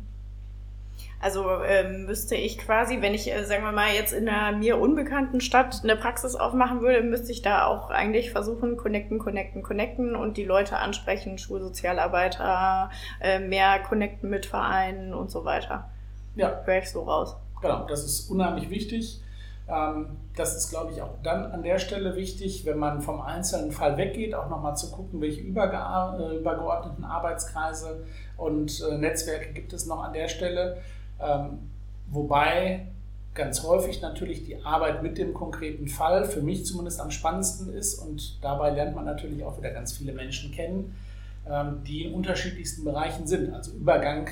[1.20, 4.78] Also ähm, müsste ich quasi, wenn ich, äh, sagen wir mal, jetzt in einer mir
[4.80, 10.16] unbekannten Stadt eine Praxis aufmachen würde, müsste ich da auch eigentlich versuchen, connecten, connecten, connecten
[10.16, 12.90] und die Leute ansprechen, Schulsozialarbeiter,
[13.22, 15.90] äh, mehr connecten mit Vereinen und so weiter.
[16.36, 16.62] Ja.
[16.66, 17.36] Höre ich so raus.
[17.62, 19.22] Genau, das ist unheimlich wichtig.
[19.70, 23.72] Ähm, das ist, glaube ich, auch dann an der Stelle wichtig, wenn man vom einzelnen
[23.72, 25.44] Fall weggeht, auch nochmal zu gucken, welche äh,
[26.38, 28.06] übergeordneten Arbeitskreise
[28.38, 30.78] und äh, Netzwerke gibt es noch an der Stelle.
[31.22, 31.60] Ähm,
[32.10, 32.88] wobei
[33.36, 38.00] ganz häufig natürlich die Arbeit mit dem konkreten Fall für mich zumindest am spannendsten ist
[38.00, 40.96] und dabei lernt man natürlich auch wieder ganz viele Menschen kennen,
[41.50, 43.54] ähm, die in unterschiedlichsten Bereichen sind.
[43.54, 44.30] Also Übergang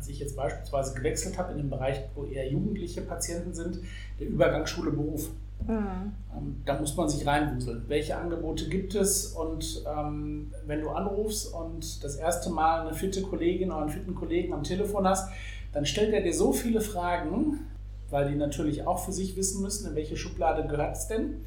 [0.00, 3.80] als ich jetzt beispielsweise gewechselt habe in den Bereich, wo eher jugendliche Patienten sind,
[4.18, 5.28] der Übergang Schule-Beruf.
[5.68, 6.12] Mhm.
[6.34, 7.84] Ähm, da muss man sich reinwuseln.
[7.86, 9.26] Welche Angebote gibt es?
[9.26, 14.14] Und ähm, wenn du anrufst und das erste Mal eine fitte Kollegin oder einen fitten
[14.14, 15.30] Kollegen am Telefon hast,
[15.74, 17.60] dann stellt er dir so viele Fragen,
[18.08, 21.44] weil die natürlich auch für sich wissen müssen, in welche Schublade gehört es denn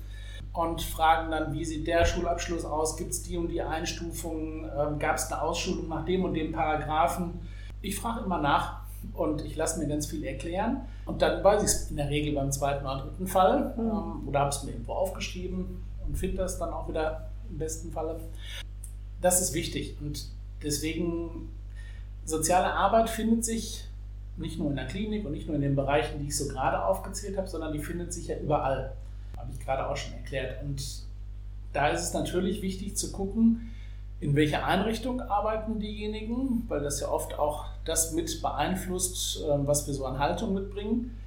[0.54, 4.99] und fragen dann, wie sieht der Schulabschluss aus, gibt es die und die Einstufungen, ähm,
[4.99, 7.39] gab es eine Ausschulung nach dem und dem Paragraphen
[7.84, 8.81] ich frage immer nach
[9.13, 10.81] und ich lasse mir ganz viel erklären.
[11.05, 14.27] Und dann weiß ich es in der Regel beim zweiten oder dritten Fall mhm.
[14.27, 18.19] oder habe es mir irgendwo aufgeschrieben und finde das dann auch wieder im besten Falle.
[19.21, 20.25] Das ist wichtig und
[20.63, 21.49] deswegen
[22.25, 23.86] soziale Arbeit findet sich
[24.38, 26.84] nicht nur in der Klinik und nicht nur in den Bereichen, die ich so gerade
[26.84, 28.93] aufgezählt habe, sondern die findet sich ja überall.
[29.38, 30.63] Habe ich gerade auch schon erklärt.
[30.63, 30.81] Und
[31.73, 33.71] da ist es natürlich wichtig zu gucken,
[34.19, 39.88] in welcher Einrichtung arbeiten diejenigen, weil das ja oft auch das mit beeinflusst, ähm, was
[39.88, 41.17] wir so an Haltung mitbringen.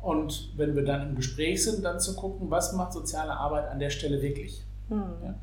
[0.00, 3.78] Und wenn wir dann im Gespräch sind, dann zu gucken, was macht soziale Arbeit an
[3.78, 4.62] der Stelle wirklich.
[4.88, 5.02] Hm.
[5.22, 5.34] Ja.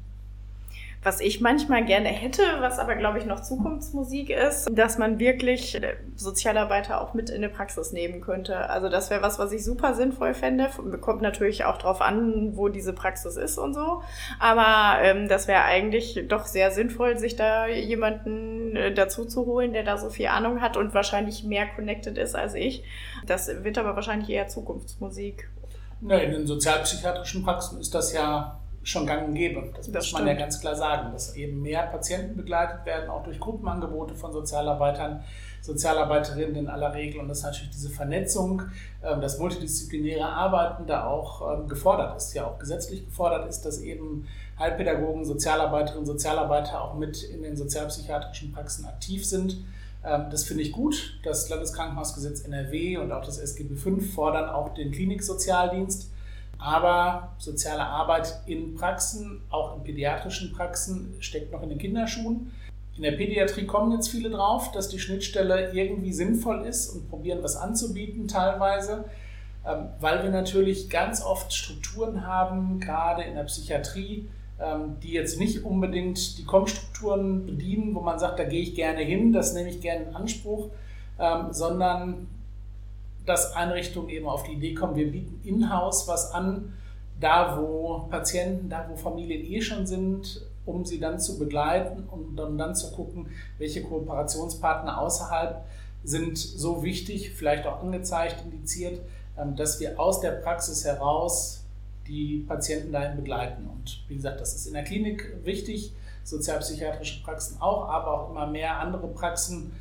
[1.04, 5.82] Was ich manchmal gerne hätte, was aber, glaube ich, noch Zukunftsmusik ist, dass man wirklich
[5.82, 8.70] äh, Sozialarbeiter auch mit in eine Praxis nehmen könnte.
[8.70, 10.70] Also das wäre was, was ich super sinnvoll fände.
[11.02, 14.04] Kommt natürlich auch drauf an, wo diese Praxis ist und so.
[14.40, 19.74] Aber ähm, das wäre eigentlich doch sehr sinnvoll, sich da jemanden äh, dazu zu holen,
[19.74, 22.84] der da so viel Ahnung hat und wahrscheinlich mehr connected ist als ich.
[23.26, 25.50] Das wird aber wahrscheinlich eher Zukunftsmusik.
[26.08, 29.62] Ja, in den sozialpsychiatrischen Praxen ist das ja schon gang und gäbe.
[29.76, 30.26] Das, das muss stimmt.
[30.26, 34.34] man ja ganz klar sagen, dass eben mehr Patienten begleitet werden, auch durch Gruppenangebote von
[34.34, 35.24] Sozialarbeitern,
[35.62, 37.22] Sozialarbeiterinnen in aller Regel.
[37.22, 38.64] Und dass natürlich diese Vernetzung,
[39.04, 43.80] ähm, das multidisziplinäre Arbeiten da auch ähm, gefordert ist, ja auch gesetzlich gefordert ist, dass
[43.80, 44.28] eben
[44.58, 49.64] Heilpädagogen, Sozialarbeiterinnen, Sozialarbeiter auch mit in den sozialpsychiatrischen Praxen aktiv sind.
[50.04, 51.20] Ähm, das finde ich gut.
[51.24, 56.11] Das Landeskrankenhausgesetz NRW und auch das SGB V fordern auch den Kliniksozialdienst
[56.62, 62.52] aber soziale Arbeit in Praxen, auch in pädiatrischen Praxen, steckt noch in den Kinderschuhen.
[62.96, 67.40] In der Pädiatrie kommen jetzt viele drauf, dass die Schnittstelle irgendwie sinnvoll ist und probieren,
[67.42, 69.06] was anzubieten teilweise,
[69.66, 75.40] ähm, weil wir natürlich ganz oft Strukturen haben, gerade in der Psychiatrie, ähm, die jetzt
[75.40, 79.70] nicht unbedingt die Kommstrukturen bedienen, wo man sagt, da gehe ich gerne hin, das nehme
[79.70, 80.70] ich gerne in Anspruch,
[81.18, 82.28] ähm, sondern
[83.26, 86.74] dass Einrichtungen eben auf die Idee kommen, wir bieten in-house was an,
[87.20, 92.36] da wo Patienten, da wo Familien eh schon sind, um sie dann zu begleiten und
[92.36, 95.64] dann, dann zu gucken, welche Kooperationspartner außerhalb
[96.04, 99.02] sind so wichtig, vielleicht auch angezeigt, indiziert,
[99.38, 101.64] ähm, dass wir aus der Praxis heraus
[102.08, 103.68] die Patienten dahin begleiten.
[103.68, 105.94] Und wie gesagt, das ist in der Klinik wichtig,
[106.24, 109.72] sozialpsychiatrische Praxen auch, aber auch immer mehr andere Praxen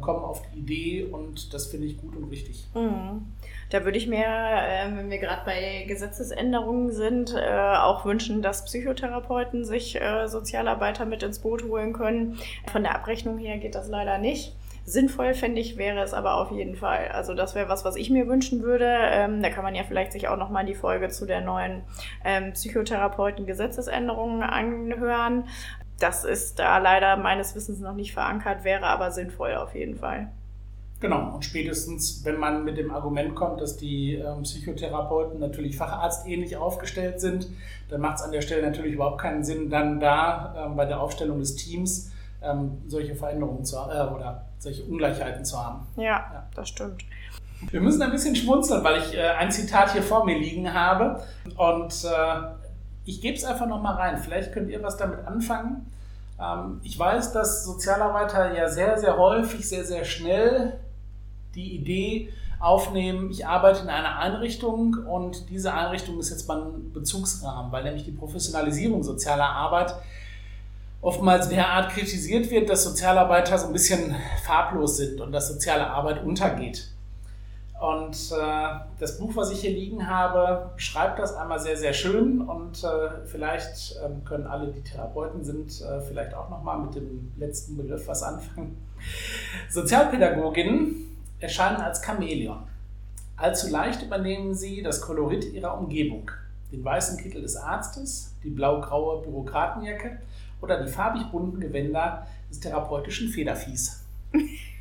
[0.00, 2.66] kommen auf die Idee und das finde ich gut und richtig.
[2.74, 3.26] Mhm.
[3.70, 8.64] Da würde ich mir, äh, wenn wir gerade bei Gesetzesänderungen sind, äh, auch wünschen, dass
[8.64, 12.38] Psychotherapeuten sich äh, Sozialarbeiter mit ins Boot holen können.
[12.70, 14.54] Von der Abrechnung her geht das leider nicht.
[14.86, 17.08] Sinnvoll fände ich, wäre es aber auf jeden Fall.
[17.08, 18.86] Also das wäre was, was ich mir wünschen würde.
[18.86, 21.82] Ähm, da kann man ja vielleicht sich auch nochmal die Folge zu der neuen
[22.22, 25.44] ähm, Psychotherapeuten-Gesetzesänderungen anhören.
[25.98, 30.28] Das ist da leider meines Wissens noch nicht verankert, wäre aber sinnvoll auf jeden Fall.
[31.00, 36.56] Genau, und spätestens, wenn man mit dem Argument kommt, dass die ähm, Psychotherapeuten natürlich facharztähnlich
[36.56, 37.48] aufgestellt sind,
[37.90, 41.00] dann macht es an der Stelle natürlich überhaupt keinen Sinn, dann da ähm, bei der
[41.00, 42.10] Aufstellung des Teams
[42.42, 45.86] ähm, solche Veränderungen zu, äh, oder solche Ungleichheiten zu haben.
[45.96, 47.02] Ja, ja, das stimmt.
[47.70, 51.22] Wir müssen ein bisschen schmunzeln, weil ich äh, ein Zitat hier vor mir liegen habe
[51.56, 52.63] und äh,
[53.04, 54.18] ich gebe es einfach nochmal rein.
[54.18, 55.90] Vielleicht könnt ihr was damit anfangen.
[56.40, 60.78] Ähm, ich weiß, dass Sozialarbeiter ja sehr, sehr häufig, sehr, sehr schnell
[61.54, 67.70] die Idee aufnehmen, ich arbeite in einer Einrichtung und diese Einrichtung ist jetzt mein Bezugsrahmen,
[67.70, 69.94] weil nämlich die Professionalisierung sozialer Arbeit
[71.02, 76.24] oftmals derart kritisiert wird, dass Sozialarbeiter so ein bisschen farblos sind und dass soziale Arbeit
[76.24, 76.88] untergeht.
[77.80, 82.40] Und äh, das Buch, was ich hier liegen habe, schreibt das einmal sehr, sehr schön
[82.40, 87.32] und äh, vielleicht ähm, können alle, die Therapeuten sind, äh, vielleicht auch nochmal mit dem
[87.36, 88.76] letzten Begriff was anfangen.
[89.70, 92.62] Sozialpädagoginnen erscheinen als Chamäleon.
[93.36, 96.30] Allzu leicht übernehmen sie das Kolorit ihrer Umgebung.
[96.70, 100.20] Den weißen Kittel des Arztes, die blau-graue Bürokratenjacke
[100.62, 104.04] oder die farbig bunten Gewänder des therapeutischen Federviehs.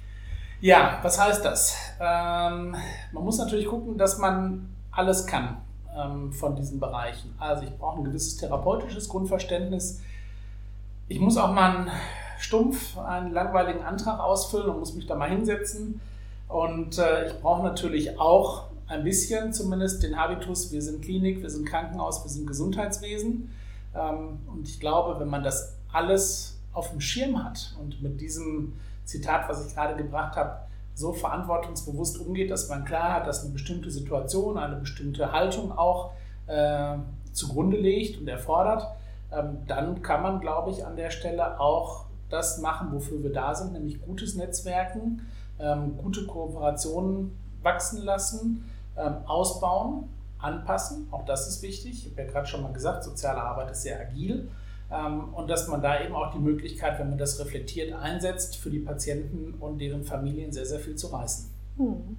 [0.64, 1.76] Ja, was heißt das?
[2.00, 2.74] Ähm,
[3.12, 5.58] man muss natürlich gucken, dass man alles kann
[5.94, 7.36] ähm, von diesen Bereichen.
[7.38, 10.00] Also ich brauche ein gewisses therapeutisches Grundverständnis.
[11.10, 11.92] Ich muss auch mal einen
[12.40, 16.00] stumpf einen langweiligen Antrag ausfüllen und muss mich da mal hinsetzen.
[16.48, 21.50] Und äh, ich brauche natürlich auch ein bisschen zumindest den Habitus, wir sind Klinik, wir
[21.50, 23.54] sind Krankenhaus, wir sind Gesundheitswesen.
[23.94, 28.76] Ähm, und ich glaube, wenn man das alles auf dem Schirm hat und mit diesem
[29.06, 30.60] Zitat, was ich gerade gebracht habe,
[30.96, 36.12] so verantwortungsbewusst umgeht, dass man klar hat, dass eine bestimmte Situation, eine bestimmte Haltung auch
[36.48, 36.98] äh,
[37.32, 38.88] zugrunde legt und erfordert,
[39.32, 43.56] ähm, dann kann man, glaube ich, an der Stelle auch das machen, wofür wir da
[43.56, 45.28] sind, nämlich gutes Netzwerken,
[45.60, 51.08] ähm, gute Kooperationen wachsen lassen, ähm, ausbauen, anpassen.
[51.12, 52.06] Auch das ist wichtig.
[52.06, 54.50] Ich habe ja gerade schon mal gesagt, soziale Arbeit ist sehr agil.
[54.94, 58.70] Ähm, und dass man da eben auch die Möglichkeit, wenn man das reflektiert einsetzt, für
[58.70, 61.50] die Patienten und deren Familien sehr, sehr viel zu reißen.
[61.78, 62.18] Hm.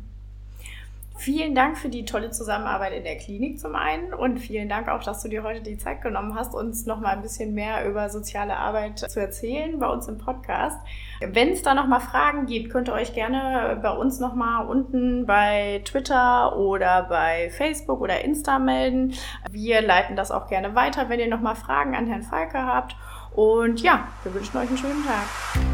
[1.17, 5.03] Vielen Dank für die tolle Zusammenarbeit in der Klinik zum einen und vielen Dank auch,
[5.03, 8.11] dass du dir heute die Zeit genommen hast, uns noch mal ein bisschen mehr über
[8.11, 10.77] soziale Arbeit zu erzählen bei uns im Podcast.
[11.21, 14.67] Wenn es da noch mal Fragen gibt, könnt ihr euch gerne bei uns noch mal
[14.67, 19.15] unten bei Twitter oder bei Facebook oder Insta melden.
[19.51, 22.97] Wir leiten das auch gerne weiter, wenn ihr noch mal Fragen an Herrn Falke habt.
[23.35, 25.25] Und ja, wir wünschen euch einen schönen Tag.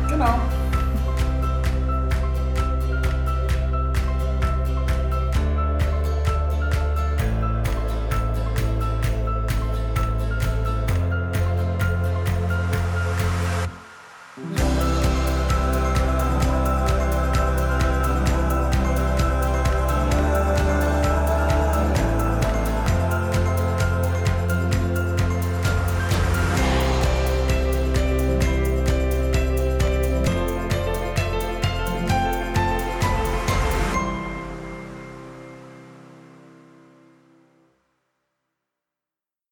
[0.08, 0.79] Genau.